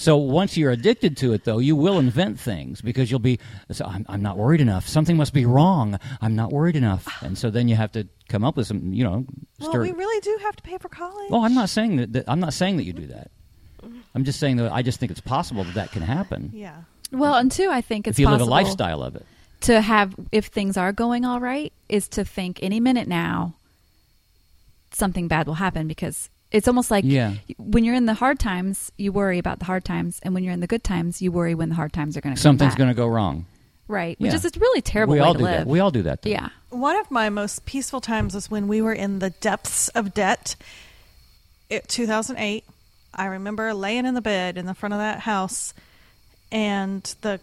So 0.00 0.16
once 0.16 0.56
you're 0.56 0.70
addicted 0.70 1.18
to 1.18 1.34
it, 1.34 1.44
though, 1.44 1.58
you 1.58 1.76
will 1.76 1.98
invent 1.98 2.40
things 2.40 2.80
because 2.80 3.10
you'll 3.10 3.20
be, 3.20 3.38
so 3.70 3.84
I'm, 3.84 4.06
I'm 4.08 4.22
not 4.22 4.38
worried 4.38 4.62
enough. 4.62 4.88
Something 4.88 5.18
must 5.18 5.34
be 5.34 5.44
wrong. 5.44 6.00
I'm 6.22 6.34
not 6.34 6.50
worried 6.50 6.74
enough. 6.74 7.06
And 7.22 7.36
so 7.36 7.50
then 7.50 7.68
you 7.68 7.76
have 7.76 7.92
to 7.92 8.08
come 8.30 8.42
up 8.42 8.56
with 8.56 8.66
some, 8.66 8.94
you 8.94 9.04
know, 9.04 9.26
well, 9.58 9.70
stir. 9.70 9.82
we 9.82 9.92
really 9.92 10.18
do 10.22 10.38
have 10.40 10.56
to 10.56 10.62
pay 10.62 10.78
for 10.78 10.88
college. 10.88 11.30
well, 11.30 11.44
I'm 11.44 11.52
not 11.52 11.68
saying 11.68 11.96
that, 11.96 12.14
that. 12.14 12.24
I'm 12.28 12.40
not 12.40 12.54
saying 12.54 12.78
that 12.78 12.84
you 12.84 12.94
do 12.94 13.08
that. 13.08 13.30
I'm 14.14 14.24
just 14.24 14.40
saying 14.40 14.56
that 14.56 14.72
I 14.72 14.80
just 14.80 14.98
think 14.98 15.12
it's 15.12 15.20
possible 15.20 15.64
that 15.64 15.74
that 15.74 15.92
can 15.92 16.00
happen 16.00 16.50
Yeah. 16.54 16.76
Well, 17.12 17.34
and 17.34 17.52
two, 17.52 17.68
I 17.70 17.82
think 17.82 18.06
it's 18.08 18.16
if 18.16 18.20
you 18.20 18.30
live 18.30 18.40
a 18.40 18.46
lifestyle 18.46 19.02
of 19.02 19.16
it. 19.16 19.26
to 19.62 19.82
have 19.82 20.14
if 20.32 20.46
things 20.46 20.78
are 20.78 20.92
going 20.92 21.26
all 21.26 21.40
right 21.40 21.74
is 21.90 22.08
to 22.08 22.24
think 22.24 22.58
any 22.62 22.80
minute 22.80 23.06
now 23.06 23.54
something 24.92 25.28
bad 25.28 25.46
will 25.46 25.54
happen 25.54 25.86
because 25.86 26.30
it's 26.52 26.66
almost 26.68 26.90
like 26.90 27.04
Yeah. 27.06 27.34
when 27.58 27.84
you're 27.84 27.94
in 27.94 28.06
the 28.06 28.14
hard 28.14 28.38
times 28.38 28.90
you 28.98 29.12
worry 29.12 29.38
about 29.38 29.58
the 29.58 29.64
hard 29.64 29.84
times 29.84 30.18
and 30.22 30.34
when 30.34 30.42
you're 30.44 30.52
in 30.52 30.60
the 30.60 30.66
good 30.66 30.82
times 30.84 31.22
you 31.22 31.30
worry 31.32 31.54
when 31.54 31.68
the 31.68 31.74
hard 31.74 31.92
times 31.92 32.16
are 32.16 32.20
going 32.20 32.34
to 32.34 32.38
come. 32.40 32.42
Something's 32.42 32.74
going 32.74 32.86
going 32.88 32.96
to 32.96 33.00
go 33.00 33.06
wrong. 33.08 33.46
right 33.88 34.18
which 34.20 34.34
is 34.34 34.44
a 34.44 34.50
really 34.58 34.80
terrible 34.82 35.12
we 35.14 35.20
way 35.20 35.26
all 35.26 35.34
to 35.34 35.38
do 35.38 35.44
live 35.44 35.58
that. 35.58 35.66
We 35.66 35.80
all 35.80 35.90
do 35.90 36.02
that. 36.02 36.22
Though. 36.22 36.30
yeah 36.30 36.48
One 36.70 36.96
of 36.96 37.10
my 37.10 37.28
most 37.28 37.64
peaceful 37.66 38.00
times 38.00 38.34
was 38.34 38.50
when 38.50 38.68
we 38.68 38.80
were 38.82 38.92
in 38.92 39.18
the 39.20 39.30
depths 39.30 39.88
of 39.90 40.14
debt. 40.14 40.56
It 41.68 41.88
2008. 41.88 42.64
I 43.14 43.26
remember 43.26 43.72
laying 43.74 44.06
in 44.06 44.14
the 44.14 44.20
bed 44.20 44.56
in 44.56 44.66
the 44.66 44.74
front 44.74 44.92
of 44.92 44.98
that 45.00 45.20
house, 45.20 45.74
and 46.52 47.02
the 47.22 47.40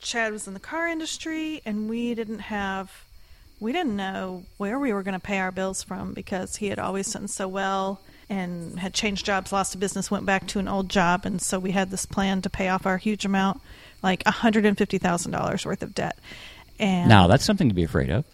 Chad 0.00 0.32
was 0.32 0.46
in 0.46 0.54
the 0.54 0.60
car 0.60 0.88
industry, 0.88 1.60
and 1.64 1.88
we 1.88 2.14
didn't 2.14 2.38
have, 2.40 2.90
we 3.60 3.72
didn't 3.72 3.96
know 3.96 4.44
where 4.56 4.78
we 4.78 4.92
were 4.92 5.02
going 5.02 5.14
to 5.18 5.20
pay 5.20 5.38
our 5.38 5.50
bills 5.52 5.82
from 5.82 6.12
because 6.12 6.56
he 6.56 6.68
had 6.68 6.78
always 6.78 7.12
done 7.12 7.28
so 7.28 7.46
well 7.48 8.00
and 8.28 8.78
had 8.78 8.92
changed 8.94 9.24
jobs, 9.24 9.52
lost 9.52 9.74
a 9.74 9.78
business, 9.78 10.10
went 10.10 10.26
back 10.26 10.46
to 10.48 10.58
an 10.58 10.68
old 10.68 10.88
job, 10.88 11.24
and 11.24 11.40
so 11.40 11.58
we 11.58 11.70
had 11.70 11.90
this 11.90 12.06
plan 12.06 12.42
to 12.42 12.50
pay 12.50 12.68
off 12.68 12.86
our 12.86 12.96
huge 12.96 13.24
amount, 13.24 13.60
like 14.02 14.24
$150,000 14.24 15.66
worth 15.66 15.82
of 15.82 15.94
debt. 15.94 16.18
And 16.78 17.08
Now 17.08 17.26
that's 17.26 17.44
something 17.44 17.68
to 17.68 17.74
be 17.74 17.84
afraid 17.84 18.10
of. 18.10 18.24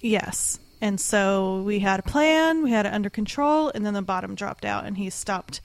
Yes. 0.00 0.58
And 0.80 1.00
so 1.00 1.62
we 1.62 1.80
had 1.80 2.00
a 2.00 2.04
plan, 2.04 2.62
we 2.62 2.70
had 2.70 2.86
it 2.86 2.92
under 2.92 3.10
control, 3.10 3.70
and 3.74 3.84
then 3.84 3.94
the 3.94 4.02
bottom 4.02 4.34
dropped 4.34 4.64
out, 4.64 4.84
and 4.84 4.96
he 4.96 5.10
stopped 5.10 5.60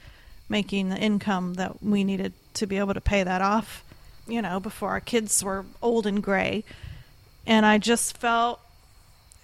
making 0.49 0.89
the 0.89 0.97
income 0.97 1.55
that 1.55 1.83
we 1.83 2.03
needed 2.03 2.33
to 2.55 2.65
be 2.65 2.77
able 2.77 2.93
to 2.93 3.01
pay 3.01 3.23
that 3.23 3.41
off, 3.41 3.83
you 4.27 4.41
know, 4.41 4.59
before 4.59 4.89
our 4.89 4.99
kids 4.99 5.43
were 5.43 5.65
old 5.81 6.07
and 6.07 6.23
gray. 6.23 6.63
And 7.45 7.65
I 7.65 7.77
just 7.77 8.17
felt 8.17 8.59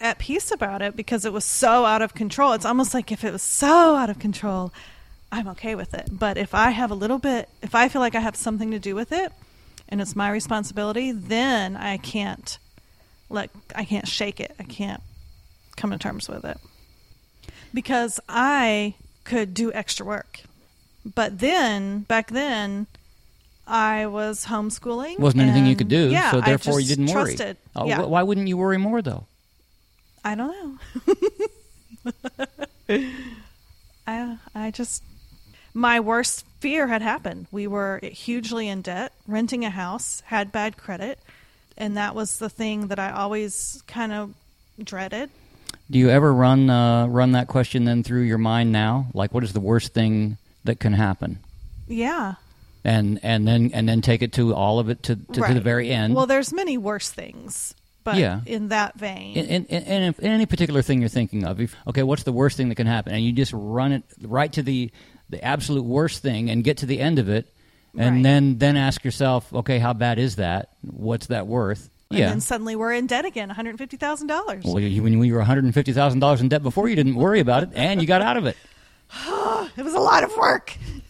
at 0.01 0.20
peace 0.20 0.51
about 0.51 0.82
it 0.82 0.96
because 0.96 1.25
it 1.25 1.34
was 1.34 1.46
so 1.46 1.86
out 1.86 2.01
of 2.01 2.13
control. 2.13 2.53
It's 2.53 2.65
almost 2.65 2.94
like 2.94 3.12
if 3.12 3.24
it 3.24 3.32
was 3.32 3.41
so 3.41 3.96
out 3.96 4.10
of 4.10 4.20
control, 4.20 4.72
I'm 5.32 5.48
okay 5.50 5.75
with 5.75 5.94
it. 5.94 6.10
But 6.12 6.38
if 6.38 6.53
I 6.53 6.72
have 6.72 6.91
a 6.91 6.96
little 6.96 7.20
bit, 7.20 7.50
if 7.62 7.75
I 7.75 7.89
feel 7.89 8.01
like 8.01 8.15
I 8.15 8.20
have 8.20 8.36
something 8.36 8.72
to 8.72 8.79
do 8.79 8.96
with 8.96 9.12
it 9.12 9.32
and 9.88 10.01
it's 10.01 10.15
my 10.15 10.29
responsibility, 10.29 11.12
then 11.12 11.75
I 11.75 11.98
can't 11.98 12.58
let 13.29 13.50
I 13.75 13.86
can't 13.86 14.08
shake 14.08 14.39
it. 14.39 14.56
I 14.60 14.63
can't 14.63 15.01
come 15.75 15.91
to 15.91 15.98
terms 15.98 16.27
with 16.27 16.46
it. 16.46 16.58
Because 17.74 18.20
I 18.27 18.96
could 19.24 19.53
do 19.53 19.72
extra 19.74 20.06
work. 20.06 20.41
But 21.15 21.39
then, 21.39 22.01
back 22.01 22.29
then, 22.29 22.88
I 23.68 24.08
was 24.08 24.46
homeschooling. 24.46 25.20
Wasn't 25.20 25.41
anything 25.41 25.68
you 25.68 25.75
could 25.75 25.88
do, 25.88 26.10
yeah, 26.10 26.32
so 26.32 26.41
therefore 26.41 26.79
you 26.79 26.88
didn't 26.88 27.06
worry. 27.06 27.36
trusted. 27.36 27.58
Oh, 27.75 27.88
yeah. 27.88 28.01
Why 28.01 28.24
wouldn't 28.24 28.48
you 28.48 28.58
worry 28.58 28.77
more 28.77 29.01
though? 29.01 29.25
I 30.23 30.35
don't 30.35 30.79
know. 32.07 32.13
I 34.07 34.38
I 34.55 34.71
just 34.71 35.03
my 35.73 35.99
worst 35.99 36.45
fear 36.59 36.88
had 36.88 37.01
happened. 37.01 37.47
We 37.51 37.67
were 37.67 37.99
hugely 38.03 38.67
in 38.67 38.81
debt, 38.81 39.13
renting 39.27 39.65
a 39.65 39.69
house, 39.69 40.21
had 40.25 40.51
bad 40.51 40.77
credit, 40.77 41.19
and 41.77 41.97
that 41.97 42.15
was 42.15 42.38
the 42.38 42.49
thing 42.49 42.88
that 42.88 42.99
I 42.99 43.11
always 43.11 43.83
kind 43.88 44.11
of 44.11 44.33
dreaded. 44.83 45.29
Do 45.91 45.97
you 45.97 46.09
ever 46.09 46.33
run 46.33 46.69
uh, 46.69 47.07
run 47.07 47.31
that 47.33 47.47
question 47.47 47.85
then 47.85 48.03
through 48.03 48.21
your 48.21 48.38
mind 48.38 48.71
now? 48.71 49.07
Like, 49.13 49.33
what 49.33 49.43
is 49.43 49.53
the 49.53 49.59
worst 49.59 49.93
thing 49.93 50.38
that 50.63 50.79
can 50.79 50.93
happen? 50.93 51.39
Yeah. 51.88 52.35
And 52.83 53.19
and 53.23 53.47
then 53.47 53.71
and 53.73 53.89
then 53.89 54.01
take 54.01 54.21
it 54.21 54.33
to 54.33 54.53
all 54.53 54.79
of 54.79 54.89
it 54.89 55.03
to 55.03 55.15
to, 55.15 55.41
to 55.41 55.53
the 55.53 55.61
very 55.61 55.89
end. 55.91 56.15
Well, 56.15 56.27
there's 56.27 56.53
many 56.53 56.77
worse 56.77 57.09
things, 57.09 57.73
but 58.03 58.18
Yeah. 58.18 58.41
in 58.46 58.70
that 58.70 58.98
vein. 58.98 59.38
And, 59.38 59.48
in, 59.48 59.65
in, 59.65 60.03
in, 60.18 60.25
any 60.25 60.46
particular 60.46 60.82
thing 60.82 61.00
you're 61.00 61.10
thinking 61.10 61.44
of, 61.46 61.60
if, 61.60 61.75
okay, 61.88 62.03
what's 62.03 62.24
the 62.24 62.32
worst 62.32 62.58
thing 62.58 62.70
that 62.70 62.75
can 62.75 62.88
happen? 62.88 63.13
And 63.13 63.24
you 63.24 63.32
just 63.32 63.51
run 63.53 63.91
it 63.91 64.03
right 64.22 64.51
to 64.53 64.63
the 64.63 64.91
the 65.29 65.44
absolute 65.44 65.84
worst 65.84 66.24
thing 66.24 66.50
and 66.50 66.63
get 66.63 66.77
to 66.77 66.88
the 66.88 67.00
end 67.00 67.20
of 67.20 67.29
it, 67.29 67.53
and 67.96 68.15
Right. 68.15 68.24
then 68.24 68.58
then 68.58 68.77
ask 68.77 69.03
yourself, 69.03 69.53
okay, 69.53 69.77
how 69.77 69.94
bad 69.94 70.18
is 70.18 70.38
that? 70.38 70.70
What's 70.82 71.27
that 71.27 71.46
worth? 71.48 71.89
and 72.10 72.18
yeah. 72.20 72.29
then 72.29 72.41
suddenly 72.41 72.75
we're 72.75 72.91
in 72.94 73.06
debt 73.06 73.24
again, 73.25 73.51
$150,000. 73.51 74.65
Well, 74.65 74.79
you, 74.79 75.03
when 75.03 75.13
you 75.24 75.32
were 75.34 75.38
one 75.38 75.46
hundred 75.46 75.65
and 75.65 75.74
fifty 75.75 75.94
thousand 75.94 76.22
dollars 76.22 76.41
in 76.41 76.50
debt 76.50 76.63
before, 76.63 76.89
you 76.89 76.96
didn't 76.96 77.13
worry 77.13 77.39
about 77.39 77.62
it, 77.62 77.70
and 77.75 78.01
you 78.01 78.08
got 78.08 78.24
out 78.24 78.38
of 78.38 78.46
it. 78.46 78.58
It 79.77 79.84
was 79.84 79.94
a 79.94 80.00
lot 80.00 80.24
of 80.24 80.36
work. 80.36 80.75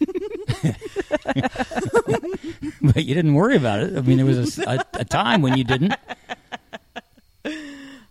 but 2.82 3.04
you 3.04 3.14
didn't 3.14 3.34
worry 3.34 3.56
about 3.56 3.80
it. 3.80 3.96
I 3.96 4.00
mean, 4.02 4.18
there 4.18 4.26
was 4.26 4.58
a 4.58 5.04
time 5.04 5.40
when 5.42 5.56
you 5.56 5.64
didn't. 5.64 5.94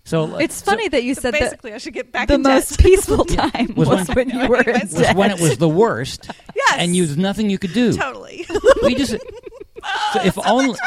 So 0.09 0.37
it's 0.39 0.55
so- 0.55 0.65
funny 0.71 0.87
that 0.89 1.03
you 1.03 1.13
So 1.13 1.21
said 1.21 1.33
that 1.35 1.41
basically, 1.41 1.73
I 1.73 1.77
should 1.77 1.93
get 1.93 2.11
back 2.11 2.27
the 2.29 2.33
in 2.35 2.41
debt. 2.43 2.53
most 2.55 2.79
peaceful 2.79 3.25
time 3.41 3.73
Was 3.75 3.87
was, 3.89 4.07
when- 4.07 4.29
when, 4.29 4.29
you 4.41 4.47
were 4.49 4.61
in 4.61 4.73
was 4.81 4.91
was 4.93 5.01
debt. 5.03 5.15
when 5.15 5.29
it 5.29 5.39
was 5.39 5.57
the 5.59 5.69
worst, 5.69 6.29
Yes. 6.55 6.75
and 6.79 6.95
you 6.95 7.05
there's 7.05 7.17
nothing 7.17 7.49
you 7.51 7.59
could 7.59 7.73
do. 7.73 7.93
totally. 7.93 8.45
We 8.83 8.95
just 8.95 9.11
so 10.13 10.21
if 10.23 10.37
only 10.47 10.77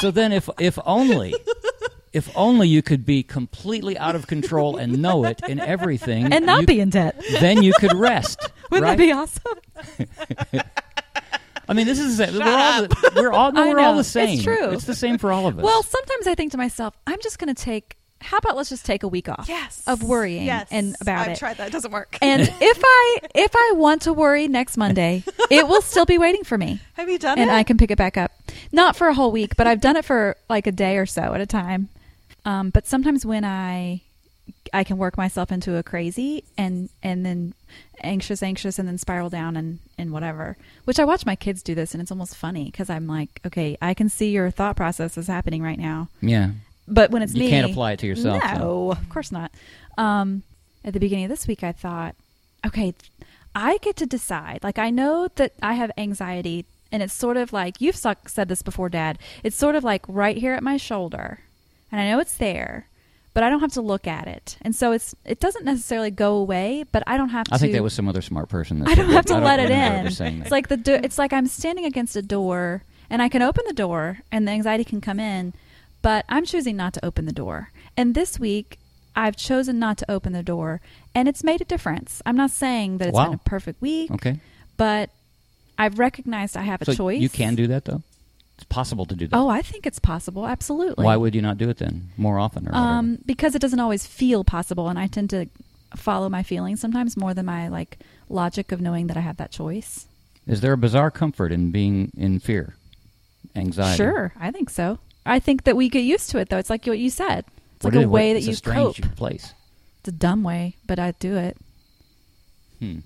so 0.00 0.10
then 0.12 0.32
if 0.32 0.48
if 0.60 0.78
only 0.86 1.34
if 2.12 2.30
only 2.36 2.68
you 2.68 2.82
could 2.82 3.04
be 3.04 3.22
completely 3.24 3.98
out 3.98 4.14
of 4.14 4.26
control 4.28 4.76
and 4.76 5.02
know 5.02 5.24
it 5.24 5.40
in 5.48 5.58
everything 5.60 6.32
and 6.32 6.46
not 6.46 6.60
you- 6.62 6.66
be 6.66 6.80
in 6.80 6.90
debt. 6.90 7.20
then 7.40 7.62
you 7.64 7.72
could 7.80 7.94
rest. 7.94 8.38
Wouldn't 8.70 8.88
right? 8.88 8.96
that 8.96 9.02
be 9.02 9.12
awesome? 9.12 10.62
I 11.68 11.72
mean, 11.74 11.86
this 11.86 11.98
is 11.98 12.18
we're 12.20 12.42
all 12.44 12.82
the, 12.82 13.12
we're 13.16 13.32
all 13.32 13.50
no, 13.50 13.66
we're 13.68 13.80
all 13.80 13.96
the 13.96 14.04
same. 14.04 14.34
It's 14.36 14.44
true. 14.44 14.70
It's 14.70 14.84
the 14.84 14.94
same 14.94 15.18
for 15.18 15.32
all 15.32 15.48
of 15.48 15.58
us. 15.58 15.64
Well, 15.64 15.82
sometimes 15.82 16.28
I 16.28 16.34
think 16.36 16.52
to 16.52 16.58
myself, 16.58 16.94
I'm 17.08 17.20
just 17.20 17.38
going 17.40 17.52
to 17.52 17.60
take. 17.60 17.96
How 18.20 18.38
about 18.38 18.56
let's 18.56 18.70
just 18.70 18.84
take 18.84 19.02
a 19.02 19.08
week 19.08 19.28
off 19.28 19.46
yes. 19.48 19.82
of 19.86 20.02
worrying 20.02 20.46
yes. 20.46 20.66
and 20.70 20.96
about 21.00 21.26
I've 21.26 21.32
it. 21.32 21.38
tried 21.38 21.58
that. 21.58 21.68
It 21.68 21.72
doesn't 21.72 21.92
work. 21.92 22.18
And 22.20 22.42
if 22.60 22.80
I 22.84 23.18
if 23.34 23.52
I 23.54 23.72
want 23.76 24.02
to 24.02 24.12
worry 24.12 24.48
next 24.48 24.76
Monday, 24.76 25.22
it 25.50 25.68
will 25.68 25.82
still 25.82 26.06
be 26.06 26.18
waiting 26.18 26.44
for 26.44 26.58
me, 26.58 26.80
Have 26.94 27.08
you 27.08 27.18
done 27.18 27.38
and 27.38 27.48
it? 27.48 27.52
And 27.52 27.52
I 27.52 27.62
can 27.62 27.76
pick 27.76 27.90
it 27.90 27.98
back 27.98 28.16
up. 28.16 28.32
Not 28.72 28.96
for 28.96 29.08
a 29.08 29.14
whole 29.14 29.30
week, 29.30 29.56
but 29.56 29.66
I've 29.66 29.80
done 29.80 29.96
it 29.96 30.04
for 30.04 30.36
like 30.48 30.66
a 30.66 30.72
day 30.72 30.96
or 30.96 31.06
so 31.06 31.34
at 31.34 31.40
a 31.40 31.46
time. 31.46 31.88
Um, 32.44 32.70
but 32.70 32.86
sometimes 32.86 33.26
when 33.26 33.44
I 33.44 34.02
I 34.72 34.84
can 34.84 34.98
work 34.98 35.16
myself 35.16 35.52
into 35.52 35.76
a 35.76 35.82
crazy 35.82 36.44
and 36.56 36.88
and 37.02 37.24
then 37.24 37.54
anxious, 38.02 38.42
anxious, 38.42 38.78
and 38.78 38.88
then 38.88 38.98
spiral 38.98 39.30
down 39.30 39.56
and 39.56 39.78
and 39.98 40.12
whatever. 40.12 40.56
Which 40.84 40.98
I 40.98 41.04
watch 41.04 41.26
my 41.26 41.36
kids 41.36 41.62
do 41.62 41.74
this, 41.74 41.92
and 41.92 42.00
it's 42.00 42.10
almost 42.10 42.36
funny 42.36 42.66
because 42.66 42.90
I'm 42.90 43.06
like, 43.06 43.40
okay, 43.46 43.76
I 43.80 43.94
can 43.94 44.08
see 44.08 44.30
your 44.30 44.50
thought 44.50 44.76
process 44.76 45.16
is 45.16 45.26
happening 45.26 45.62
right 45.62 45.78
now. 45.78 46.08
yeah, 46.20 46.50
But 46.88 47.10
when 47.10 47.22
it's 47.22 47.32
needed, 47.32 47.44
You 47.46 47.50
me, 47.52 47.60
can't 47.60 47.70
apply 47.72 47.92
it 47.92 47.98
to 48.00 48.06
yourself, 48.06 48.42
No, 48.44 48.58
so. 48.58 48.90
of 48.92 49.08
course 49.08 49.32
not. 49.32 49.50
Um, 49.98 50.42
at 50.84 50.92
the 50.92 51.00
beginning 51.00 51.24
of 51.24 51.30
this 51.30 51.46
week, 51.48 51.64
I 51.64 51.72
thought, 51.72 52.14
okay, 52.66 52.94
I 53.54 53.78
get 53.78 53.96
to 53.96 54.06
decide. 54.06 54.60
Like, 54.62 54.78
I 54.78 54.90
know 54.90 55.28
that 55.36 55.52
I 55.62 55.74
have 55.74 55.90
anxiety, 55.98 56.64
and 56.92 57.02
it's 57.02 57.12
sort 57.14 57.36
of 57.36 57.52
like 57.52 57.80
you've 57.80 57.96
said 57.96 58.48
this 58.48 58.62
before, 58.62 58.88
Dad. 58.88 59.18
It's 59.42 59.56
sort 59.56 59.74
of 59.74 59.82
like 59.84 60.04
right 60.06 60.36
here 60.36 60.52
at 60.54 60.62
my 60.62 60.76
shoulder, 60.76 61.40
and 61.90 62.00
I 62.00 62.08
know 62.08 62.20
it's 62.20 62.36
there, 62.36 62.86
but 63.34 63.42
I 63.42 63.50
don't 63.50 63.60
have 63.60 63.72
to 63.72 63.80
look 63.80 64.06
at 64.06 64.28
it, 64.28 64.56
and 64.62 64.74
so 64.76 64.92
it's 64.92 65.14
it 65.24 65.40
doesn't 65.40 65.64
necessarily 65.64 66.10
go 66.10 66.36
away. 66.36 66.84
But 66.92 67.02
I 67.06 67.16
don't 67.16 67.30
have 67.30 67.46
to. 67.46 67.54
I 67.54 67.58
think 67.58 67.72
that 67.72 67.82
was 67.82 67.94
some 67.94 68.08
other 68.08 68.22
smart 68.22 68.48
person. 68.48 68.78
That 68.80 68.88
I 68.90 68.94
don't 68.94 69.08
that. 69.08 69.14
have 69.14 69.26
to 69.26 69.38
let 69.38 69.58
it 69.58 69.70
in. 69.70 70.06
It's 70.42 70.50
like 70.50 70.68
the 70.68 70.76
do- 70.76 71.00
it's 71.02 71.18
like 71.18 71.32
I'm 71.32 71.46
standing 71.46 71.84
against 71.84 72.14
a 72.14 72.22
door 72.22 72.84
and 73.10 73.20
I 73.22 73.28
can 73.28 73.42
open 73.42 73.64
the 73.66 73.74
door 73.74 74.18
and 74.30 74.46
the 74.46 74.52
anxiety 74.52 74.84
can 74.84 75.00
come 75.00 75.18
in, 75.20 75.52
but 76.06 76.24
I'm 76.28 76.44
choosing 76.44 76.76
not 76.76 76.92
to 76.94 77.04
open 77.04 77.24
the 77.26 77.32
door. 77.32 77.72
And 77.96 78.14
this 78.14 78.38
week 78.38 78.78
I've 79.16 79.36
chosen 79.36 79.80
not 79.80 79.98
to 79.98 80.06
open 80.08 80.32
the 80.34 80.42
door 80.44 80.80
and 81.16 81.26
it's 81.26 81.42
made 81.42 81.60
a 81.60 81.64
difference. 81.64 82.22
I'm 82.24 82.36
not 82.36 82.52
saying 82.52 82.98
that 82.98 83.08
it's 83.08 83.16
Wow. 83.16 83.24
been 83.24 83.34
a 83.34 83.38
perfect 83.38 83.82
week, 83.82 84.12
okay, 84.12 84.38
but 84.76 85.10
I've 85.76 85.98
recognized 85.98 86.56
I 86.56 86.62
have 86.62 86.80
a 86.80 86.84
so 86.84 86.94
choice. 86.94 87.20
you 87.20 87.28
can 87.28 87.56
do 87.56 87.66
that 87.66 87.86
though. 87.86 88.02
It's 88.54 88.64
possible 88.64 89.04
to 89.06 89.16
do 89.16 89.26
that. 89.26 89.36
Oh, 89.36 89.48
I 89.48 89.62
think 89.62 89.84
it's 89.84 89.98
possible. 89.98 90.46
Absolutely. 90.46 91.04
Why 91.04 91.16
would 91.16 91.34
you 91.34 91.42
not 91.42 91.58
do 91.58 91.68
it 91.68 91.78
then 91.78 92.10
more 92.16 92.38
often 92.38 92.68
or? 92.68 92.74
Um, 92.74 93.18
because 93.26 93.56
it 93.56 93.58
doesn't 93.60 93.80
always 93.80 94.06
feel 94.06 94.44
possible, 94.44 94.88
and 94.88 94.98
I 95.00 95.08
tend 95.08 95.28
to 95.30 95.46
follow 95.96 96.28
my 96.28 96.42
feelings 96.44 96.78
sometimes 96.80 97.16
more 97.16 97.34
than 97.34 97.46
my 97.46 97.66
like 97.66 97.98
logic 98.28 98.70
of 98.70 98.80
knowing 98.80 99.08
that 99.08 99.16
I 99.16 99.20
have 99.20 99.38
that 99.38 99.50
choice. 99.50 100.06
Is 100.46 100.60
there 100.60 100.72
a 100.72 100.78
bizarre 100.78 101.10
comfort 101.10 101.50
in 101.50 101.72
being 101.72 102.12
in 102.16 102.38
fear, 102.38 102.76
anxiety? 103.56 103.96
Sure, 103.96 104.32
I 104.38 104.52
think 104.52 104.70
so. 104.70 104.98
I 105.26 105.38
think 105.40 105.64
that 105.64 105.76
we 105.76 105.88
get 105.88 106.00
used 106.00 106.30
to 106.30 106.38
it 106.38 106.48
though. 106.48 106.58
It's 106.58 106.70
like 106.70 106.86
what 106.86 106.98
you 106.98 107.10
said. 107.10 107.44
It's 107.76 107.84
What 107.84 107.94
like 107.94 108.04
a 108.06 108.08
way 108.08 108.32
that 108.32 108.38
it's 108.38 108.46
you 108.46 108.52
a 108.52 108.56
strange 108.56 109.02
cope. 109.02 109.16
place. 109.16 109.52
It's 110.00 110.08
a 110.08 110.12
dumb 110.12 110.42
way, 110.42 110.76
but 110.86 110.98
I 110.98 111.10
do 111.12 111.36
it. 111.36 111.56
Hmm. 112.78 112.98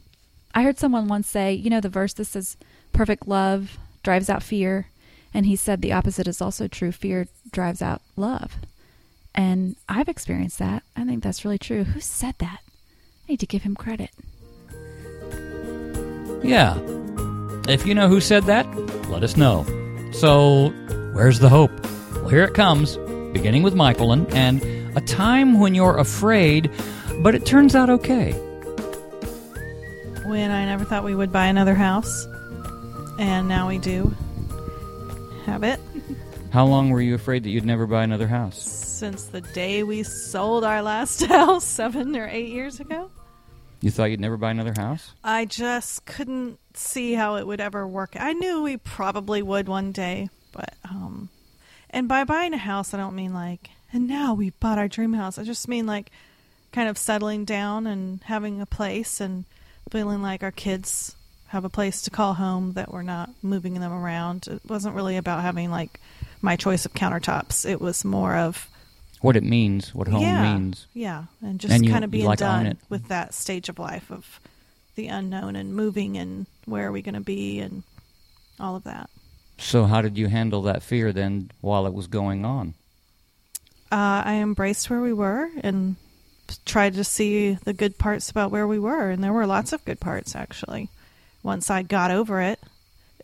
I 0.54 0.62
heard 0.62 0.78
someone 0.78 1.08
once 1.08 1.28
say, 1.28 1.52
you 1.54 1.70
know, 1.70 1.80
the 1.80 1.88
verse 1.88 2.12
that 2.14 2.26
says 2.26 2.56
perfect 2.92 3.26
love 3.26 3.78
drives 4.02 4.28
out 4.28 4.42
fear. 4.42 4.88
And 5.32 5.46
he 5.46 5.54
said 5.56 5.80
the 5.80 5.92
opposite 5.92 6.26
is 6.28 6.40
also 6.42 6.66
true. 6.68 6.90
Fear 6.92 7.28
drives 7.52 7.80
out 7.80 8.02
love. 8.16 8.56
And 9.34 9.76
I've 9.88 10.08
experienced 10.08 10.58
that. 10.58 10.82
I 10.96 11.04
think 11.04 11.22
that's 11.22 11.44
really 11.44 11.58
true. 11.58 11.84
Who 11.84 12.00
said 12.00 12.34
that? 12.38 12.58
I 13.28 13.32
need 13.32 13.40
to 13.40 13.46
give 13.46 13.62
him 13.62 13.76
credit. 13.76 14.10
Yeah. 16.42 16.76
If 17.68 17.86
you 17.86 17.94
know 17.94 18.08
who 18.08 18.20
said 18.20 18.44
that, 18.44 18.66
let 19.08 19.22
us 19.22 19.36
know. 19.36 19.64
So, 20.12 20.70
where's 21.12 21.38
the 21.38 21.48
hope? 21.48 21.70
Well, 22.14 22.28
here 22.28 22.44
it 22.44 22.54
comes, 22.54 22.96
beginning 23.32 23.62
with 23.62 23.74
Myquillyn, 23.74 24.32
and 24.34 24.62
a 24.96 25.00
time 25.00 25.60
when 25.60 25.74
you're 25.74 25.96
afraid, 25.96 26.70
but 27.22 27.34
it 27.34 27.46
turns 27.46 27.74
out 27.74 27.88
okay. 27.90 28.32
When 30.26 30.50
I 30.50 30.64
never 30.64 30.84
thought 30.84 31.04
we 31.04 31.14
would 31.14 31.32
buy 31.32 31.46
another 31.46 31.74
house, 31.74 32.26
and 33.18 33.48
now 33.48 33.68
we 33.68 33.78
do 33.78 34.14
have 35.46 35.62
it. 35.62 35.80
How 36.52 36.66
long 36.66 36.90
were 36.90 37.00
you 37.00 37.14
afraid 37.14 37.44
that 37.44 37.50
you'd 37.50 37.64
never 37.64 37.86
buy 37.86 38.02
another 38.04 38.26
house? 38.26 38.60
Since 38.60 39.26
the 39.26 39.40
day 39.40 39.82
we 39.82 40.02
sold 40.02 40.64
our 40.64 40.82
last 40.82 41.24
house 41.26 41.64
seven 41.64 42.16
or 42.16 42.28
eight 42.28 42.48
years 42.48 42.80
ago, 42.80 43.10
You 43.80 43.90
thought 43.90 44.10
you'd 44.10 44.20
never 44.20 44.36
buy 44.36 44.50
another 44.50 44.74
house? 44.76 45.12
I 45.24 45.44
just 45.46 46.04
couldn't 46.04 46.58
see 46.74 47.14
how 47.14 47.36
it 47.36 47.46
would 47.46 47.60
ever 47.60 47.86
work. 47.86 48.16
I 48.18 48.32
knew 48.34 48.62
we 48.62 48.76
probably 48.76 49.42
would 49.42 49.68
one 49.68 49.92
day, 49.92 50.28
but 50.52 50.74
um, 50.84 51.28
and 51.90 52.08
by 52.08 52.24
buying 52.24 52.54
a 52.54 52.58
house, 52.58 52.94
I 52.94 52.96
don't 52.96 53.14
mean 53.16 53.34
like, 53.34 53.70
and 53.92 54.06
now 54.08 54.34
we 54.34 54.50
bought 54.50 54.78
our 54.78 54.88
dream 54.88 55.12
house. 55.12 55.38
I 55.38 55.44
just 55.44 55.68
mean 55.68 55.86
like, 55.86 56.10
kind 56.72 56.88
of 56.88 56.96
settling 56.96 57.44
down 57.44 57.86
and 57.86 58.22
having 58.24 58.60
a 58.60 58.66
place 58.66 59.20
and 59.20 59.44
feeling 59.90 60.22
like 60.22 60.42
our 60.42 60.52
kids 60.52 61.16
have 61.48 61.64
a 61.64 61.68
place 61.68 62.02
to 62.02 62.10
call 62.10 62.34
home 62.34 62.74
that 62.74 62.92
we're 62.92 63.02
not 63.02 63.28
moving 63.42 63.74
them 63.74 63.92
around. 63.92 64.46
It 64.46 64.60
wasn't 64.68 64.94
really 64.94 65.16
about 65.16 65.42
having 65.42 65.70
like 65.70 65.98
my 66.40 66.54
choice 66.54 66.86
of 66.86 66.94
countertops. 66.94 67.68
It 67.68 67.80
was 67.80 68.04
more 68.04 68.36
of 68.36 68.68
What 69.20 69.36
it 69.36 69.42
means, 69.42 69.92
what 69.92 70.06
home 70.06 70.22
yeah, 70.22 70.54
means. 70.54 70.86
Yeah, 70.94 71.24
and 71.42 71.58
just 71.58 71.74
And 71.74 71.84
you- 71.84 71.90
kind 71.90 72.04
of 72.04 72.10
being 72.12 72.24
like 72.26 72.38
done 72.38 72.78
with 72.88 73.08
that 73.08 73.34
stage 73.34 73.68
of 73.68 73.80
life 73.80 74.10
of 74.12 74.38
the 74.94 75.08
unknown 75.08 75.56
and 75.56 75.74
moving 75.74 76.16
and 76.16 76.46
where 76.66 76.86
are 76.86 76.92
we 76.92 77.02
going 77.02 77.14
to 77.16 77.20
be 77.20 77.58
and 77.58 77.82
all 78.60 78.76
of 78.76 78.84
that. 78.84 79.10
So, 79.60 79.84
how 79.84 80.00
did 80.00 80.16
you 80.16 80.28
handle 80.28 80.62
that 80.62 80.82
fear 80.82 81.12
then 81.12 81.50
while 81.60 81.86
it 81.86 81.92
was 81.92 82.06
going 82.06 82.44
on? 82.44 82.74
Uh, 83.92 84.22
I 84.24 84.34
embraced 84.34 84.88
where 84.88 85.00
we 85.00 85.12
were 85.12 85.50
and 85.62 85.96
tried 86.64 86.94
to 86.94 87.04
see 87.04 87.54
the 87.64 87.72
good 87.72 87.98
parts 87.98 88.30
about 88.30 88.50
where 88.50 88.66
we 88.66 88.78
were, 88.78 89.10
and 89.10 89.22
there 89.22 89.32
were 89.32 89.46
lots 89.46 89.72
of 89.72 89.84
good 89.84 90.00
parts 90.00 90.34
actually. 90.34 90.88
Once 91.42 91.70
I 91.70 91.82
got 91.82 92.10
over 92.10 92.40
it, 92.40 92.58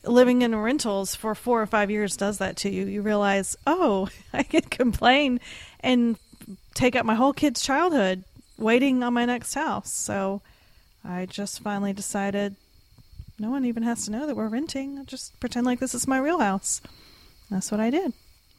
living 0.04 0.42
in 0.42 0.54
rentals 0.54 1.14
for 1.14 1.34
four 1.34 1.60
or 1.60 1.66
five 1.66 1.90
years 1.90 2.16
does 2.16 2.38
that 2.38 2.56
to 2.58 2.70
you. 2.70 2.84
You 2.84 3.02
realize, 3.02 3.56
oh, 3.66 4.08
I 4.32 4.42
can 4.42 4.62
complain 4.62 5.40
and 5.80 6.16
take 6.74 6.96
up 6.96 7.06
my 7.06 7.14
whole 7.14 7.32
kid's 7.32 7.62
childhood 7.62 8.24
waiting 8.58 9.02
on 9.02 9.14
my 9.14 9.24
next 9.24 9.54
house. 9.54 9.92
So 9.92 10.42
I 11.04 11.26
just 11.26 11.60
finally 11.60 11.92
decided 11.92 12.56
no 13.38 13.50
one 13.50 13.64
even 13.64 13.82
has 13.82 14.04
to 14.06 14.10
know 14.10 14.26
that 14.26 14.36
we're 14.36 14.48
renting. 14.48 14.98
I'll 14.98 15.04
just 15.04 15.38
pretend 15.40 15.66
like 15.66 15.78
this 15.78 15.94
is 15.94 16.06
my 16.08 16.18
real 16.18 16.40
house. 16.40 16.80
That's 17.50 17.70
what 17.70 17.80
I 17.80 17.90
did. 17.90 18.12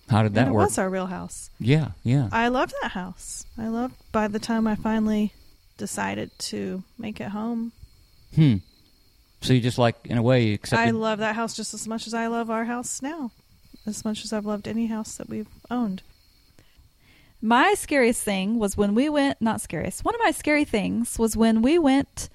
How 0.10 0.24
did 0.24 0.36
that 0.36 0.42
and 0.42 0.50
it 0.50 0.54
work? 0.54 0.68
was 0.68 0.78
our 0.78 0.90
real 0.90 1.08
house. 1.08 1.50
yeah, 1.60 1.92
yeah. 2.04 2.30
I 2.32 2.48
loved 2.48 2.74
that 2.82 2.92
house. 2.92 3.46
I 3.58 3.68
loved 3.68 3.96
by 4.12 4.28
the 4.28 4.40
time 4.40 4.66
I 4.66 4.76
finally 4.76 5.34
decided 5.78 6.32
to 6.40 6.84
make 6.98 7.20
it 7.20 7.30
home. 7.30 7.74
hmm. 8.34 8.56
So 9.42 9.54
you 9.54 9.62
just 9.62 9.78
like, 9.78 9.96
in 10.06 10.18
a 10.18 10.22
way, 10.22 10.46
you 10.46 10.54
accepted. 10.56 10.88
I 10.88 10.92
love 10.92 11.20
that 11.20 11.36
house 11.36 11.56
just 11.56 11.74
as 11.74 11.88
much 11.88 12.08
as 12.08 12.13
I 12.13 12.28
love 12.28 12.50
our 12.50 12.66
house 12.66 13.02
now. 13.02 13.32
As 13.86 14.04
much 14.04 14.24
as 14.24 14.34
I've 14.34 14.46
loved 14.46 14.68
any 14.68 14.88
house 14.88 15.16
that 15.18 15.30
we've 15.30 15.48
owned. 15.70 16.02
My 17.42 17.76
scariest 17.76 18.24
thing 18.24 18.58
was 18.58 18.76
when 18.76 18.96
we 18.96 19.10
went, 19.10 19.40
not 19.40 19.62
scariest, 19.62 20.04
one 20.04 20.16
of 20.16 20.22
my 20.24 20.32
scary 20.32 20.66
things 20.66 21.20
was 21.20 21.38
when 21.38 21.62
we 21.62 21.78
went, 21.78 22.30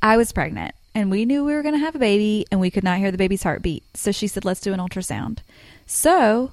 I 0.00 0.16
was 0.16 0.32
pregnant 0.32 0.74
and 0.98 1.10
we 1.10 1.24
knew 1.24 1.44
we 1.44 1.54
were 1.54 1.62
going 1.62 1.74
to 1.74 1.80
have 1.80 1.94
a 1.94 1.98
baby 1.98 2.44
and 2.50 2.60
we 2.60 2.70
could 2.70 2.84
not 2.84 2.98
hear 2.98 3.10
the 3.10 3.18
baby's 3.18 3.42
heartbeat. 3.44 3.84
So 3.94 4.10
she 4.12 4.26
said, 4.26 4.44
let's 4.44 4.60
do 4.60 4.72
an 4.72 4.80
ultrasound. 4.80 5.38
So 5.86 6.52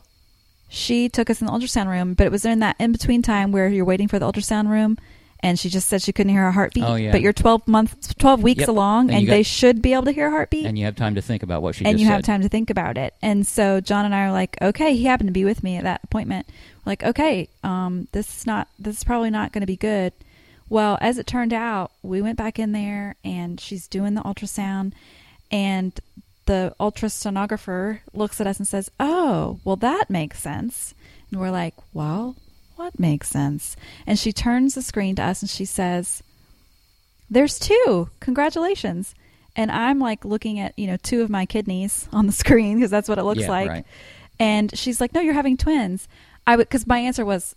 she 0.70 1.10
took 1.10 1.30
us 1.30 1.42
in 1.42 1.48
the 1.48 1.54
ultrasound 1.54 1.88
room, 1.88 2.14
but 2.14 2.26
it 2.26 2.32
was 2.32 2.46
in 2.46 2.60
that 2.60 2.76
in 2.80 2.92
between 2.92 3.22
time 3.22 3.52
where 3.52 3.68
you're 3.70 3.86
waiting 3.86 4.08
for 4.08 4.20
the 4.20 4.32
ultrasound 4.32 4.70
room. 4.70 4.98
And 5.42 5.60
she 5.60 5.70
just 5.70 5.88
said 5.90 6.02
she 6.02 6.12
couldn't 6.12 6.32
hear 6.32 6.42
our 6.44 6.52
heartbeat. 6.54 6.84
Oh, 6.86 6.96
yeah. 6.96 7.12
But 7.12 7.22
you're 7.22 7.34
12 7.34 7.68
months, 7.68 8.14
12 8.16 8.42
weeks 8.42 8.60
Yep. 8.62 8.70
along, 8.70 9.10
And 9.10 9.18
and, 9.20 9.28
got- 9.28 9.34
they 9.34 9.44
should 9.44 9.80
be 9.82 9.94
able 9.94 10.06
to 10.06 10.12
hear 10.12 10.28
a 10.28 10.32
heartbeat 10.32 10.66
and 10.66 10.80
you 10.80 10.86
have 10.86 10.96
time 10.96 11.16
to 11.16 11.22
think 11.22 11.44
about 11.44 11.62
what 11.62 11.76
she 11.76 11.86
and 11.86 12.00
you 12.00 12.06
said. 12.08 12.14
have 12.14 12.22
time 12.24 12.42
to 12.42 12.50
think 12.50 12.70
about 12.72 12.98
it. 12.98 13.14
And 13.22 13.46
so 13.46 13.80
John 13.80 14.06
and 14.06 14.16
I 14.16 14.26
are 14.26 14.32
like, 14.32 14.58
okay, 14.62 14.96
he 14.96 15.04
happened 15.04 15.28
to 15.28 15.34
be 15.34 15.46
with 15.46 15.62
me 15.64 15.76
at 15.78 15.84
that 15.84 16.02
appointment. 16.04 16.48
We're 16.84 16.92
like, 16.92 17.04
okay, 17.04 17.48
um, 17.64 18.08
this 18.12 18.38
is 18.38 18.48
not, 18.48 18.70
this 18.80 18.98
is 18.98 19.04
probably 19.04 19.30
not 19.30 19.52
going 19.52 19.62
to 19.62 19.68
be 19.68 19.76
good. 19.78 20.14
Well, 20.70 20.98
as 21.02 21.18
it 21.18 21.28
turned 21.28 21.54
out, 21.54 21.92
we 22.02 22.22
went 22.22 22.38
back 22.38 22.58
in 22.58 22.72
there 22.72 23.16
and 23.24 23.60
she's 23.60 23.88
doing 23.88 24.14
the 24.16 24.22
ultrasound, 24.24 24.94
and 25.52 25.98
the 26.46 26.76
ultrasonographer 26.80 28.00
looks 28.14 28.40
at 28.42 28.48
us 28.48 28.58
and 28.60 28.68
says, 28.68 28.90
"Oh, 29.00 29.60
well, 29.64 29.76
that 29.78 30.10
makes 30.10 30.40
sense." 30.42 30.94
And 31.32 31.40
we're 31.40 31.52
like, 31.52 31.74
"Well, 31.94 32.36
what 32.76 33.00
makes 33.00 33.30
sense?" 33.30 33.76
And 34.08 34.18
she 34.20 34.32
turns 34.34 34.76
the 34.76 34.82
screen 34.82 35.16
to 35.16 35.24
us 35.24 35.42
and 35.42 35.50
she 35.50 35.66
says, 35.66 36.22
"There's 37.30 37.60
two. 37.60 38.10
Congratulations." 38.20 39.16
And 39.56 39.72
I'm 39.72 40.00
like 40.00 40.26
looking 40.26 40.60
at, 40.60 40.78
you 40.78 40.86
know, 40.88 40.98
two 40.98 41.22
of 41.22 41.30
my 41.30 41.46
kidneys 41.46 42.08
on 42.14 42.26
the 42.28 42.34
screen 42.34 42.78
because 42.78 42.92
that's 42.92 43.08
what 43.10 43.18
it 43.20 43.24
looks 43.24 43.42
Yeah, 43.42 43.50
like. 43.50 43.70
right. 43.70 43.86
And 44.40 44.76
she's 44.78 45.00
like, 45.00 45.14
"No, 45.14 45.22
you're 45.22 45.34
having 45.34 45.58
twins." 45.58 46.08
I 46.48 46.56
would 46.56 46.70
cuz 46.70 46.86
my 46.86 47.00
answer 47.00 47.26
was 47.26 47.56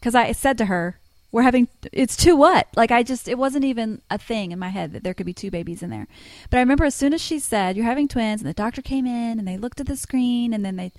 cuz 0.00 0.14
I 0.14 0.32
said 0.32 0.58
to 0.58 0.66
her, 0.66 0.98
"We're 1.32 1.42
having 1.42 1.68
it's 1.92 2.16
two 2.16 2.36
what?" 2.36 2.68
Like 2.76 2.92
I 2.92 3.02
just 3.02 3.26
it 3.26 3.38
wasn't 3.38 3.64
even 3.64 4.02
a 4.10 4.18
thing 4.18 4.52
in 4.52 4.58
my 4.58 4.68
head 4.68 4.92
that 4.92 5.02
there 5.02 5.14
could 5.14 5.26
be 5.26 5.34
two 5.34 5.50
babies 5.50 5.82
in 5.82 5.90
there. 5.90 6.06
But 6.50 6.58
I 6.58 6.60
remember 6.60 6.84
as 6.84 6.94
soon 6.94 7.12
as 7.12 7.20
she 7.20 7.38
said, 7.38 7.76
"You're 7.76 7.86
having 7.86 8.06
twins," 8.06 8.40
and 8.40 8.48
the 8.48 8.54
doctor 8.54 8.82
came 8.82 9.06
in 9.06 9.38
and 9.38 9.48
they 9.48 9.56
looked 9.56 9.80
at 9.80 9.86
the 9.86 9.96
screen 9.96 10.52
and 10.52 10.64
then 10.64 10.76
they 10.76 10.92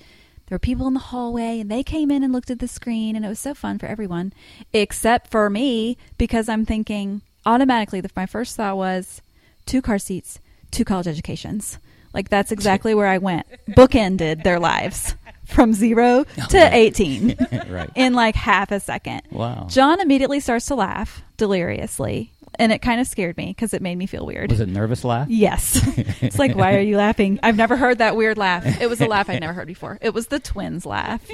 there 0.48 0.56
were 0.56 0.60
people 0.60 0.88
in 0.88 0.93
the 0.93 1.00
hallway 1.00 1.60
and 1.60 1.72
they 1.72 1.84
came 1.84 2.12
in 2.12 2.24
and 2.24 2.34
looked 2.34 2.52
at 2.52 2.60
the 2.60 2.67
screen 2.67 3.15
and 3.15 3.24
it 3.24 3.30
was 3.30 3.39
so 3.39 3.54
fun 3.54 3.80
for 3.80 3.86
everyone 3.86 4.34
except 4.74 5.32
for 5.32 5.50
me 5.50 5.98
because 6.17 6.50
I'm 6.50 6.65
thinking 6.65 7.22
automatically 7.46 8.02
that 8.02 8.15
my 8.15 8.26
first 8.26 8.56
thought 8.58 8.78
was 8.78 9.22
two 9.65 9.82
car 9.82 9.98
seats, 9.98 10.39
two 10.72 10.84
college 10.84 11.08
educations. 11.08 11.78
Like 12.13 12.30
that's 12.30 12.52
exactly 12.52 12.93
where 12.93 13.08
I 13.08 13.17
went. 13.17 13.48
Bookended 13.69 14.43
their 14.43 14.60
lives 14.60 15.15
from 15.45 15.73
0 15.73 16.25
to 16.49 16.75
18 16.75 17.36
right. 17.69 17.89
in 17.95 18.13
like 18.13 18.36
half 18.36 18.71
a 18.71 18.79
second. 18.79 19.21
Wow. 19.32 19.67
John 19.69 19.99
immediately 19.99 20.39
starts 20.39 20.67
to 20.67 20.75
laugh 20.75 21.21
deliriously 21.38 22.32
and 22.60 22.71
it 22.71 22.79
kind 22.79 23.01
of 23.01 23.08
scared 23.08 23.36
me 23.36 23.47
because 23.47 23.73
it 23.73 23.82
made 23.82 23.95
me 23.95 24.06
feel 24.06 24.25
weird. 24.25 24.51
Was 24.51 24.60
it 24.60 24.69
nervous 24.69 25.03
laugh? 25.03 25.27
Yes. 25.27 25.82
it's 26.21 26.38
like, 26.38 26.56
why 26.56 26.75
are 26.75 26.82
you 26.82 26.97
laughing? 26.97 27.39
I've 27.41 27.58
never 27.58 27.75
heard 27.75 27.97
that 27.97 28.15
weird 28.15 28.38
laugh. 28.38 28.63
It 28.79 28.88
was 28.88 29.01
a 29.01 29.08
laugh 29.08 29.27
I'd 29.29 29.39
never 29.39 29.53
heard 29.53 29.67
before. 29.67 29.97
It 30.01 30.13
was 30.13 30.27
the 30.27 30.39
twins 30.39 30.86
laugh. 30.86 31.27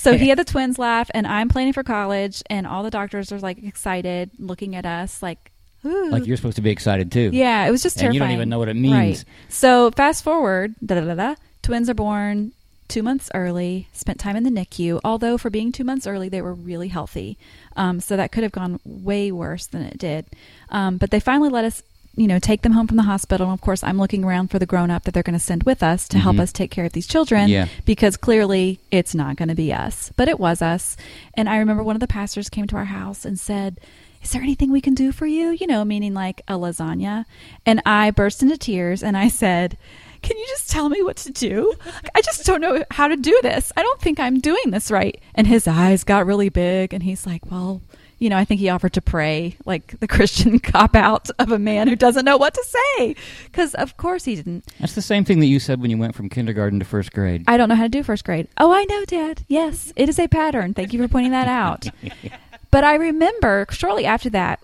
So 0.00 0.16
he 0.16 0.30
had 0.30 0.38
the 0.38 0.44
twins 0.44 0.78
laugh, 0.78 1.10
and 1.12 1.26
I'm 1.26 1.50
planning 1.50 1.74
for 1.74 1.82
college, 1.82 2.42
and 2.48 2.66
all 2.66 2.82
the 2.82 2.90
doctors 2.90 3.32
are 3.32 3.38
like 3.38 3.62
excited, 3.62 4.30
looking 4.38 4.74
at 4.74 4.86
us 4.86 5.22
like, 5.22 5.52
ooh. 5.84 6.08
Like 6.08 6.26
you're 6.26 6.38
supposed 6.38 6.56
to 6.56 6.62
be 6.62 6.70
excited 6.70 7.12
too. 7.12 7.28
yeah, 7.34 7.66
it 7.66 7.70
was 7.70 7.82
just 7.82 8.00
And 8.00 8.14
you 8.14 8.20
don't 8.20 8.30
even 8.30 8.48
know 8.48 8.58
what 8.58 8.70
it 8.70 8.76
means. 8.76 8.94
Right. 8.94 9.24
So 9.50 9.90
fast 9.90 10.24
forward, 10.24 10.74
da 10.84 10.94
da 10.94 11.02
da 11.02 11.14
da. 11.14 11.34
Twins 11.62 11.90
are 11.90 11.94
born 11.94 12.52
two 12.90 13.02
months 13.02 13.30
early. 13.34 13.88
Spent 13.92 14.18
time 14.20 14.36
in 14.36 14.42
the 14.44 14.50
NICU. 14.50 15.00
Although 15.04 15.38
for 15.38 15.48
being 15.48 15.72
two 15.72 15.84
months 15.84 16.06
early, 16.06 16.28
they 16.28 16.42
were 16.42 16.52
really 16.54 16.88
healthy. 16.88 17.38
Um, 17.76 18.00
so 18.00 18.16
that 18.16 18.32
could 18.32 18.42
have 18.42 18.52
gone 18.52 18.80
way 18.84 19.32
worse 19.32 19.66
than 19.66 19.82
it 19.82 19.96
did. 19.98 20.26
Um, 20.68 20.98
but 20.98 21.10
they 21.10 21.20
finally 21.20 21.48
let 21.48 21.64
us, 21.64 21.82
you 22.16 22.26
know, 22.26 22.38
take 22.38 22.62
them 22.62 22.72
home 22.72 22.86
from 22.88 22.96
the 22.98 23.04
hospital. 23.04 23.46
And 23.48 23.54
of 23.54 23.60
course, 23.62 23.82
I'm 23.82 23.96
looking 23.98 24.24
around 24.24 24.50
for 24.50 24.58
the 24.58 24.66
grown 24.66 24.90
up 24.90 25.04
that 25.04 25.14
they're 25.14 25.22
going 25.22 25.38
to 25.38 25.44
send 25.44 25.62
with 25.62 25.82
us 25.82 26.08
to 26.08 26.18
help 26.18 26.36
Mhm. 26.36 26.40
us 26.40 26.52
take 26.52 26.70
care 26.70 26.84
of 26.84 26.92
these 26.92 27.06
children. 27.06 27.48
Yeah. 27.48 27.66
Because 27.86 28.16
clearly 28.16 28.80
it's 28.90 29.14
not 29.14 29.36
going 29.36 29.48
to 29.48 29.54
be 29.54 29.72
us, 29.72 30.10
but 30.16 30.28
it 30.28 30.38
was 30.40 30.60
us. 30.60 30.96
And 31.34 31.48
I 31.48 31.56
remember 31.58 31.82
one 31.82 31.96
of 31.96 32.00
the 32.00 32.06
pastors 32.08 32.48
came 32.48 32.66
to 32.66 32.76
our 32.76 32.86
house 32.86 33.24
and 33.24 33.38
said. 33.38 33.78
Is 34.22 34.32
there 34.32 34.42
anything 34.42 34.70
we 34.70 34.82
can 34.82 34.92
do 34.92 35.12
for 35.12 35.24
you? 35.24 35.48
You 35.58 35.66
know, 35.66 35.82
meaning 35.82 36.12
like 36.12 36.42
a 36.46 36.52
lasagna. 36.52 37.24
And 37.64 37.80
I 37.86 38.10
burst 38.10 38.42
into 38.42 38.58
tears 38.58 39.02
and 39.02 39.16
I 39.16 39.28
said, 39.28 39.78
Can 40.22 40.36
you 40.36 40.46
just 40.48 40.70
tell 40.70 40.88
me 40.88 41.02
what 41.02 41.16
to 41.18 41.30
do? 41.30 41.74
I 42.14 42.20
just 42.20 42.44
don't 42.44 42.60
know 42.60 42.84
how 42.90 43.08
to 43.08 43.16
do 43.16 43.38
this. 43.42 43.72
I 43.76 43.82
don't 43.82 44.00
think 44.00 44.20
I'm 44.20 44.40
doing 44.40 44.70
this 44.70 44.90
right. 44.90 45.20
And 45.34 45.46
his 45.46 45.66
eyes 45.66 46.04
got 46.04 46.26
really 46.26 46.48
big 46.48 46.92
and 46.92 47.02
he's 47.02 47.26
like, 47.26 47.50
Well, 47.50 47.80
you 48.20 48.28
know, 48.28 48.36
I 48.36 48.44
think 48.44 48.60
he 48.60 48.68
offered 48.68 48.92
to 48.92 49.00
pray, 49.00 49.56
like 49.64 49.98
the 49.98 50.06
Christian 50.16 50.58
cop 50.60 50.94
out 50.94 51.30
of 51.38 51.50
a 51.50 51.58
man 51.58 51.88
who 51.88 51.96
doesn't 51.96 52.24
know 52.24 52.36
what 52.36 52.54
to 52.54 52.64
say. 52.64 53.16
Because, 53.46 53.74
of 53.74 53.96
course, 53.96 54.26
he 54.26 54.36
didn't. 54.36 54.64
That's 54.78 54.94
the 54.94 55.02
same 55.02 55.24
thing 55.24 55.40
that 55.40 55.46
you 55.46 55.58
said 55.58 55.80
when 55.80 55.90
you 55.90 55.98
went 55.98 56.14
from 56.14 56.28
kindergarten 56.28 56.78
to 56.78 56.84
first 56.84 57.12
grade. 57.12 57.44
I 57.48 57.56
don't 57.56 57.68
know 57.68 57.74
how 57.74 57.84
to 57.84 57.88
do 57.88 58.02
first 58.02 58.24
grade. 58.24 58.46
Oh, 58.58 58.72
I 58.72 58.84
know, 58.84 59.04
Dad. 59.06 59.44
Yes, 59.48 59.92
it 59.96 60.08
is 60.08 60.18
a 60.18 60.28
pattern. 60.28 60.74
Thank 60.74 60.92
you 60.92 61.02
for 61.02 61.08
pointing 61.08 61.32
that 61.32 61.48
out. 61.48 61.86
but 62.70 62.84
I 62.84 62.94
remember 62.94 63.66
shortly 63.70 64.04
after 64.04 64.28
that, 64.30 64.60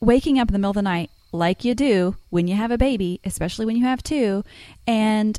waking 0.00 0.38
up 0.40 0.48
in 0.48 0.52
the 0.52 0.58
middle 0.58 0.70
of 0.70 0.76
the 0.76 0.82
night, 0.82 1.10
like 1.32 1.64
you 1.64 1.74
do 1.74 2.16
when 2.30 2.48
you 2.48 2.54
have 2.54 2.70
a 2.70 2.78
baby, 2.78 3.20
especially 3.24 3.66
when 3.66 3.76
you 3.76 3.84
have 3.84 4.02
two. 4.02 4.44
And 4.86 5.38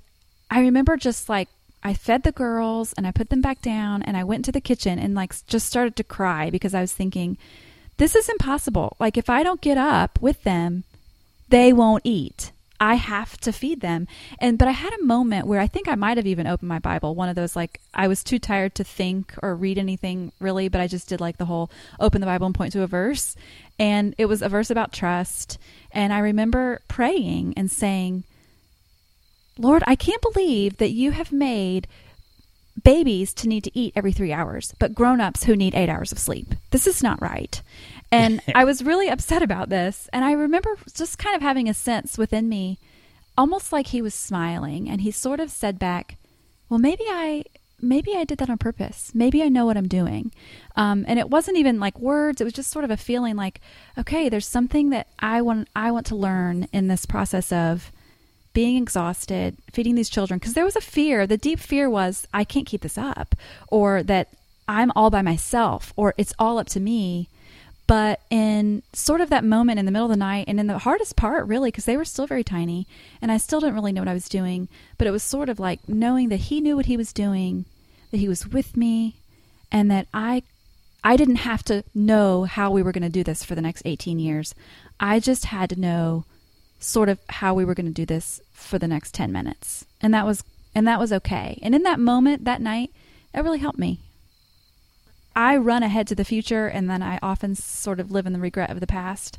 I 0.50 0.62
remember 0.62 0.98
just 0.98 1.30
like 1.30 1.50
I 1.84 1.94
fed 1.94 2.24
the 2.24 2.32
girls 2.32 2.94
and 2.94 3.08
I 3.08 3.12
put 3.12 3.30
them 3.30 3.42
back 3.42 3.62
down 3.62 4.02
and 4.04 4.18
I 4.18 4.24
went 4.24 4.46
to 4.46 4.52
the 4.52 4.62
kitchen 4.62 5.00
and 5.00 5.16
like 5.16 5.34
just 5.48 5.68
started 5.68 5.96
to 5.98 6.04
cry 6.04 6.50
because 6.50 6.74
I 6.74 6.82
was 6.82 6.94
thinking, 6.94 7.38
this 7.98 8.16
is 8.16 8.30
impossible. 8.30 8.96
Like 9.00 9.18
if 9.18 9.30
I 9.30 9.44
don't 9.44 9.62
get 9.62 9.78
up 9.78 10.22
with 10.22 10.44
them, 10.44 10.84
they 11.50 11.72
won't 11.74 12.06
eat. 12.06 12.52
I 12.80 12.96
have 12.96 13.38
to 13.42 13.52
feed 13.52 13.82
them. 13.82 14.08
And 14.40 14.58
but 14.58 14.68
I 14.68 14.72
had 14.72 14.94
a 14.94 15.04
moment 15.04 15.48
where 15.48 15.60
I 15.60 15.68
think 15.68 15.88
I 15.88 15.96
might 15.96 16.18
have 16.18 16.28
even 16.28 16.48
opened 16.48 16.70
my 16.70 16.80
Bible, 16.80 17.16
one 17.16 17.30
of 17.30 17.36
those 17.36 17.56
like 17.56 17.80
I 17.94 18.08
was 18.08 18.24
too 18.24 18.40
tired 18.40 18.76
to 18.76 18.84
think 18.84 19.34
or 19.42 19.56
read 19.56 19.78
anything 19.78 20.32
really, 20.40 20.68
but 20.68 20.82
I 20.82 20.88
just 20.88 21.10
did 21.10 21.22
like 21.22 21.38
the 21.38 21.46
whole 21.46 21.72
open 22.00 22.22
the 22.22 22.28
Bible 22.28 22.46
and 22.46 22.56
point 22.56 22.74
to 22.74 22.84
a 22.84 22.88
verse. 22.88 23.36
And 23.80 24.16
it 24.18 24.26
was 24.26 24.42
a 24.42 24.50
verse 24.50 24.70
about 24.70 24.94
trust. 24.94 25.58
And 25.92 26.14
I 26.14 26.20
remember 26.20 26.82
praying 26.88 27.54
and 27.58 27.72
saying, 27.72 28.24
Lord, 29.58 29.84
I 29.88 29.96
can't 29.96 30.22
believe 30.22 30.78
that 30.78 30.92
you 30.92 31.12
have 31.12 31.32
made 31.32 31.88
babies 32.84 33.34
to 33.34 33.48
need 33.48 33.64
to 33.64 33.78
eat 33.78 33.94
every 33.96 34.12
three 34.12 34.32
hours, 34.32 34.74
but 34.80 34.94
grown 34.94 35.20
ups 35.20 35.46
who 35.46 35.56
need 35.56 35.74
eight 35.74 35.90
hours 35.90 36.12
of 36.12 36.20
sleep. 36.20 36.54
This 36.72 36.86
is 36.86 37.02
not 37.02 37.22
right. 37.22 37.62
And 38.12 38.42
I 38.56 38.66
was 38.66 38.84
really 38.84 39.10
upset 39.10 39.42
about 39.42 39.70
this. 39.70 40.10
And 40.14 40.24
I 40.24 40.32
remember 40.32 40.78
just 40.94 41.18
kind 41.18 41.36
of 41.36 41.42
having 41.42 41.70
a 41.70 41.74
sense 41.74 42.18
within 42.18 42.50
me, 42.50 42.80
almost 43.38 43.72
like 43.72 43.88
he 43.88 44.02
was 44.02 44.14
smiling. 44.14 44.90
And 44.90 45.02
he 45.02 45.12
sort 45.12 45.40
of 45.40 45.52
said 45.52 45.80
back, 45.80 46.18
Well, 46.70 46.80
maybe 46.80 47.04
I. 47.08 47.44
Maybe 47.80 48.16
I 48.16 48.24
did 48.24 48.40
that 48.40 48.50
on 48.50 48.58
purpose. 48.58 49.12
Maybe 49.14 49.44
I 49.44 49.50
know 49.50 49.68
what 49.68 49.78
I'm 49.78 49.88
doing. 49.88 50.32
Um, 50.76 51.06
and 51.08 51.20
it 51.20 51.30
wasn't 51.30 51.58
even 51.58 51.80
like 51.80 52.00
words. 52.00 52.42
It 52.42 52.44
was 52.44 52.54
just 52.54 52.72
sort 52.72 52.84
of 52.84 52.90
a 52.90 52.98
feeling 52.98 53.36
like, 53.36 53.62
okay, 53.96 54.30
there's 54.30 54.48
something 54.48 54.90
that 54.90 55.06
I 55.20 55.44
want. 55.44 55.68
I 55.76 55.92
want 55.92 56.08
to 56.08 56.16
learn 56.16 56.68
in 56.74 56.88
this 56.88 57.06
process 57.06 57.52
of 57.52 57.92
being 58.58 58.82
exhausted, 58.82 59.56
feeding 59.72 59.94
these 59.94 60.10
children, 60.10 60.40
because 60.40 60.56
there 60.56 60.66
was 60.66 60.76
a 60.76 60.82
fear. 60.82 61.28
The 61.28 61.38
deep 61.38 61.60
fear 61.60 61.88
was, 61.88 62.28
I 62.34 62.44
can't 62.44 62.66
keep 62.66 62.82
this 62.82 62.98
up, 62.98 63.36
or 63.68 64.02
that 64.02 64.30
I'm 64.68 64.92
all 64.96 65.12
by 65.12 65.22
myself, 65.22 65.94
or 65.96 66.16
it's 66.18 66.34
all 66.40 66.58
up 66.58 66.66
to 66.70 66.80
me. 66.80 67.30
But 67.88 68.20
in 68.30 68.84
sort 68.92 69.22
of 69.22 69.30
that 69.30 69.46
moment 69.46 69.80
in 69.80 69.86
the 69.86 69.92
middle 69.92 70.08
of 70.08 70.12
the 70.12 70.18
night, 70.18 70.46
and 70.48 70.60
in 70.60 70.68
the 70.68 70.80
hardest 70.80 71.16
part, 71.16 71.48
really, 71.48 71.70
because 71.70 71.86
they 71.86 71.96
were 71.98 72.06
still 72.06 72.28
very 72.28 72.44
tiny, 72.44 72.86
and 73.22 73.32
I 73.32 73.38
still 73.38 73.62
didn't 73.62 73.76
really 73.76 73.94
know 73.94 74.02
what 74.02 74.10
I 74.10 74.14
was 74.14 74.28
doing, 74.28 74.68
but 74.98 75.08
it 75.08 75.12
was 75.12 75.24
sort 75.24 75.48
of 75.48 75.60
like 75.60 75.88
knowing 75.88 76.28
that 76.30 76.38
he 76.38 76.60
knew 76.60 76.76
what 76.76 76.88
he 76.88 76.98
was 76.98 77.14
doing, 77.14 77.66
that 78.12 78.18
he 78.18 78.28
was 78.28 78.46
with 78.46 78.76
me, 78.76 79.16
and 79.72 79.90
that 79.90 80.08
I 80.14 80.44
I 81.04 81.16
didn't 81.16 81.38
have 81.38 81.64
to 81.64 81.86
know 81.96 82.44
how 82.44 82.70
we 82.70 82.84
were 82.84 82.92
going 82.92 83.04
to 83.04 83.10
do 83.10 83.24
this 83.24 83.44
for 83.44 83.56
the 83.56 83.62
next 83.62 83.84
18 83.86 84.20
years. 84.20 84.54
I 85.00 85.22
just 85.22 85.46
had 85.46 85.70
to 85.70 85.80
know 85.80 86.26
sort 86.80 87.08
of 87.08 87.20
how 87.30 87.54
we 87.54 87.64
were 87.64 87.76
going 87.76 87.86
to 87.86 87.92
do 87.92 88.06
this 88.06 88.42
for 88.52 88.78
the 88.78 88.88
next 88.88 89.14
10 89.14 89.32
minutes. 89.32 89.86
And 90.02 90.14
that 90.14 90.26
was 90.26 90.44
and 90.76 90.88
that 90.88 91.00
was 91.00 91.14
okay. 91.14 91.60
And 91.64 91.74
in 91.74 91.84
that 91.84 92.00
moment 92.00 92.46
that 92.46 92.62
night, 92.62 92.92
that 93.34 93.44
really 93.44 93.60
helped 93.60 93.80
me. 93.80 94.00
I 95.38 95.56
run 95.56 95.84
ahead 95.84 96.08
to 96.08 96.16
the 96.16 96.26
future 96.26 96.66
and 96.66 96.90
then 96.90 97.04
I 97.04 97.20
often 97.22 97.54
sort 97.54 98.00
of 98.00 98.10
live 98.10 98.26
in 98.26 98.34
the 98.34 98.40
regret 98.40 98.72
of 98.72 98.80
the 98.80 98.88
past. 98.88 99.38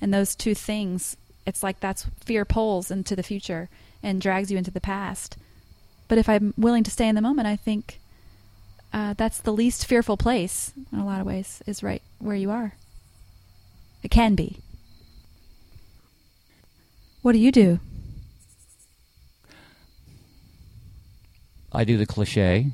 And 0.00 0.12
those 0.12 0.34
two 0.34 0.56
things, 0.56 1.16
it's 1.46 1.62
like 1.62 1.78
that's 1.78 2.08
fear 2.24 2.44
pulls 2.44 2.90
into 2.90 3.14
the 3.14 3.22
future 3.22 3.68
and 4.02 4.20
drags 4.20 4.50
you 4.50 4.58
into 4.58 4.72
the 4.72 4.80
past. 4.80 5.36
But 6.08 6.18
if 6.18 6.28
I'm 6.28 6.52
willing 6.56 6.82
to 6.82 6.90
stay 6.90 7.06
in 7.06 7.14
the 7.14 7.20
moment, 7.20 7.46
I 7.46 7.54
think 7.54 8.00
uh, 8.92 9.14
that's 9.16 9.38
the 9.38 9.52
least 9.52 9.86
fearful 9.86 10.16
place 10.16 10.72
in 10.92 10.98
a 10.98 11.06
lot 11.06 11.20
of 11.20 11.26
ways, 11.28 11.62
is 11.64 11.80
right 11.80 12.02
where 12.18 12.34
you 12.34 12.50
are. 12.50 12.72
It 14.02 14.10
can 14.10 14.34
be. 14.34 14.58
What 17.22 17.32
do 17.32 17.38
you 17.38 17.52
do? 17.52 17.78
I 21.70 21.84
do 21.84 21.96
the 21.96 22.06
cliche 22.06 22.72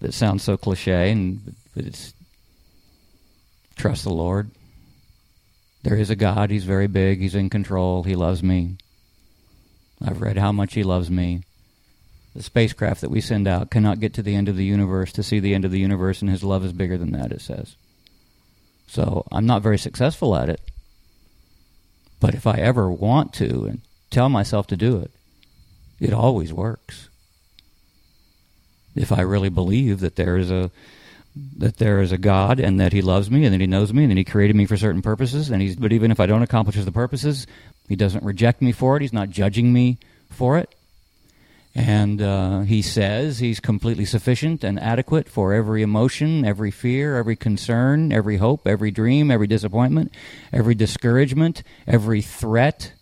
that 0.00 0.14
sounds 0.14 0.44
so 0.44 0.56
cliche, 0.56 1.10
and 1.10 1.56
but 1.74 1.84
it's 1.84 2.14
trust 3.76 4.04
the 4.04 4.10
Lord. 4.10 4.50
There 5.82 5.96
is 5.96 6.10
a 6.10 6.16
God. 6.16 6.50
He's 6.50 6.64
very 6.64 6.86
big. 6.86 7.20
He's 7.20 7.34
in 7.34 7.50
control. 7.50 8.04
He 8.04 8.14
loves 8.14 8.42
me. 8.42 8.78
I've 10.02 10.20
read 10.20 10.38
how 10.38 10.52
much 10.52 10.74
He 10.74 10.82
loves 10.82 11.10
me. 11.10 11.42
The 12.34 12.42
spacecraft 12.42 13.00
that 13.02 13.10
we 13.10 13.20
send 13.20 13.46
out 13.46 13.70
cannot 13.70 14.00
get 14.00 14.14
to 14.14 14.22
the 14.22 14.34
end 14.34 14.48
of 14.48 14.56
the 14.56 14.64
universe 14.64 15.12
to 15.12 15.22
see 15.22 15.40
the 15.40 15.54
end 15.54 15.64
of 15.64 15.70
the 15.70 15.78
universe, 15.78 16.20
and 16.20 16.30
His 16.30 16.42
love 16.42 16.64
is 16.64 16.72
bigger 16.72 16.96
than 16.96 17.12
that, 17.12 17.32
it 17.32 17.40
says. 17.40 17.76
So 18.86 19.26
I'm 19.30 19.46
not 19.46 19.62
very 19.62 19.78
successful 19.78 20.34
at 20.34 20.48
it. 20.48 20.60
But 22.20 22.34
if 22.34 22.46
I 22.46 22.54
ever 22.54 22.90
want 22.90 23.32
to 23.34 23.66
and 23.66 23.80
tell 24.10 24.28
myself 24.28 24.66
to 24.68 24.76
do 24.76 24.98
it, 24.98 25.10
it 26.00 26.12
always 26.12 26.52
works. 26.52 27.08
If 28.96 29.12
I 29.12 29.20
really 29.20 29.48
believe 29.48 30.00
that 30.00 30.16
there 30.16 30.36
is 30.36 30.50
a 30.50 30.70
that 31.34 31.78
there 31.78 32.00
is 32.00 32.12
a 32.12 32.18
God 32.18 32.60
and 32.60 32.78
that 32.80 32.92
He 32.92 33.02
loves 33.02 33.30
me 33.30 33.44
and 33.44 33.52
that 33.52 33.60
He 33.60 33.66
knows 33.66 33.92
me 33.92 34.04
and 34.04 34.10
that 34.10 34.18
He 34.18 34.24
created 34.24 34.56
me 34.56 34.66
for 34.66 34.76
certain 34.76 35.02
purposes, 35.02 35.50
and 35.50 35.60
He's 35.60 35.76
but 35.76 35.92
even 35.92 36.10
if 36.10 36.20
I 36.20 36.26
don't 36.26 36.42
accomplish 36.42 36.76
the 36.76 36.92
purposes, 36.92 37.46
He 37.88 37.96
doesn't 37.96 38.24
reject 38.24 38.62
me 38.62 38.72
for 38.72 38.96
it. 38.96 39.02
He's 39.02 39.12
not 39.12 39.30
judging 39.30 39.72
me 39.72 39.98
for 40.30 40.58
it. 40.58 40.74
And 41.76 42.22
uh, 42.22 42.60
he 42.60 42.82
says 42.82 43.40
he's 43.40 43.58
completely 43.58 44.04
sufficient 44.04 44.62
and 44.62 44.78
adequate 44.78 45.28
for 45.28 45.52
every 45.52 45.82
emotion, 45.82 46.44
every 46.44 46.70
fear, 46.70 47.16
every 47.16 47.34
concern, 47.34 48.12
every 48.12 48.36
hope, 48.36 48.68
every 48.68 48.92
dream, 48.92 49.28
every 49.30 49.48
disappointment, 49.48 50.12
every 50.52 50.76
discouragement, 50.76 51.64
every 51.86 52.22
threat 52.22 52.92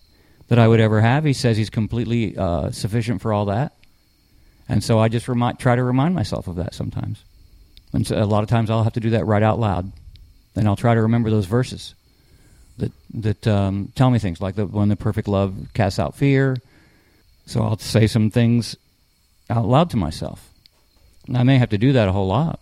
that 0.48 0.58
I 0.58 0.68
would 0.68 0.80
ever 0.80 1.02
have. 1.02 1.24
He 1.24 1.34
says 1.34 1.58
he's 1.58 1.68
completely 1.68 2.36
uh, 2.36 2.70
sufficient 2.70 3.20
for 3.20 3.34
all 3.34 3.44
that. 3.46 3.74
And 4.70 4.82
so 4.82 4.98
I 4.98 5.08
just 5.08 5.28
remind, 5.28 5.58
try 5.58 5.76
to 5.76 5.84
remind 5.84 6.14
myself 6.14 6.48
of 6.48 6.56
that 6.56 6.72
sometimes. 6.72 7.24
And 7.92 8.06
so 8.06 8.20
a 8.20 8.24
lot 8.24 8.42
of 8.42 8.48
times 8.48 8.70
I'll 8.70 8.84
have 8.84 8.94
to 8.94 9.00
do 9.00 9.10
that 9.10 9.26
right 9.26 9.42
out 9.42 9.58
loud. 9.58 9.92
And 10.56 10.66
I'll 10.66 10.76
try 10.76 10.94
to 10.94 11.02
remember 11.02 11.30
those 11.30 11.46
verses 11.46 11.94
that, 12.78 12.92
that 13.14 13.46
um, 13.46 13.92
tell 13.94 14.10
me 14.10 14.18
things 14.18 14.40
like 14.40 14.54
the, 14.54 14.66
when 14.66 14.88
the 14.88 14.96
perfect 14.96 15.28
love 15.28 15.54
casts 15.74 15.98
out 15.98 16.14
fear 16.14 16.56
so 17.46 17.62
I'll 17.62 17.78
say 17.78 18.06
some 18.06 18.30
things 18.30 18.76
out 19.50 19.66
loud 19.66 19.90
to 19.90 19.96
myself. 19.96 20.50
And 21.26 21.36
I 21.36 21.42
may 21.42 21.58
have 21.58 21.70
to 21.70 21.78
do 21.78 21.92
that 21.92 22.08
a 22.08 22.12
whole 22.12 22.26
lot. 22.26 22.60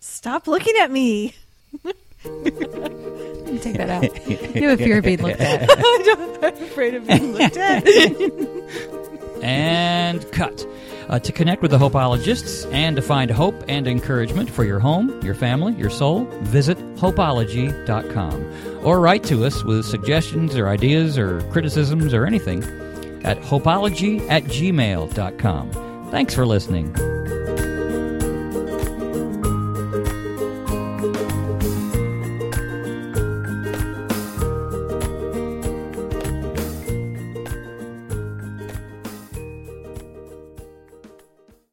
Stop 0.00 0.46
looking 0.46 0.74
at 0.80 0.90
me. 0.90 1.34
Take 2.24 3.76
that 3.76 3.88
out. 3.88 4.28
You 4.28 4.68
have 4.68 4.80
a 4.80 4.84
fear 4.84 4.98
of 4.98 5.04
being 5.04 5.22
looked 5.22 5.40
at. 5.40 5.68
I'm 6.42 6.62
afraid 6.62 6.94
of 6.94 7.06
being 7.06 7.32
looked 7.32 7.56
at. 7.56 7.86
And 9.42 10.30
cut. 10.32 10.66
Uh, 11.08 11.18
to 11.20 11.32
connect 11.32 11.62
with 11.62 11.70
the 11.70 11.78
Hopeologists 11.78 12.70
and 12.72 12.96
to 12.96 13.02
find 13.02 13.30
hope 13.30 13.62
and 13.68 13.86
encouragement 13.86 14.50
for 14.50 14.64
your 14.64 14.80
home, 14.80 15.20
your 15.22 15.34
family, 15.34 15.72
your 15.74 15.90
soul, 15.90 16.24
visit 16.42 16.76
hopeology.com. 16.96 18.84
Or 18.84 19.00
write 19.00 19.24
to 19.24 19.44
us 19.44 19.62
with 19.62 19.84
suggestions 19.84 20.56
or 20.56 20.68
ideas 20.68 21.16
or 21.16 21.40
criticisms 21.52 22.12
or 22.12 22.26
anything 22.26 22.64
at 23.24 23.38
hopeology 23.38 24.28
at 24.30 24.44
gmail.com. 24.44 26.10
Thanks 26.10 26.34
for 26.34 26.46
listening. 26.46 26.94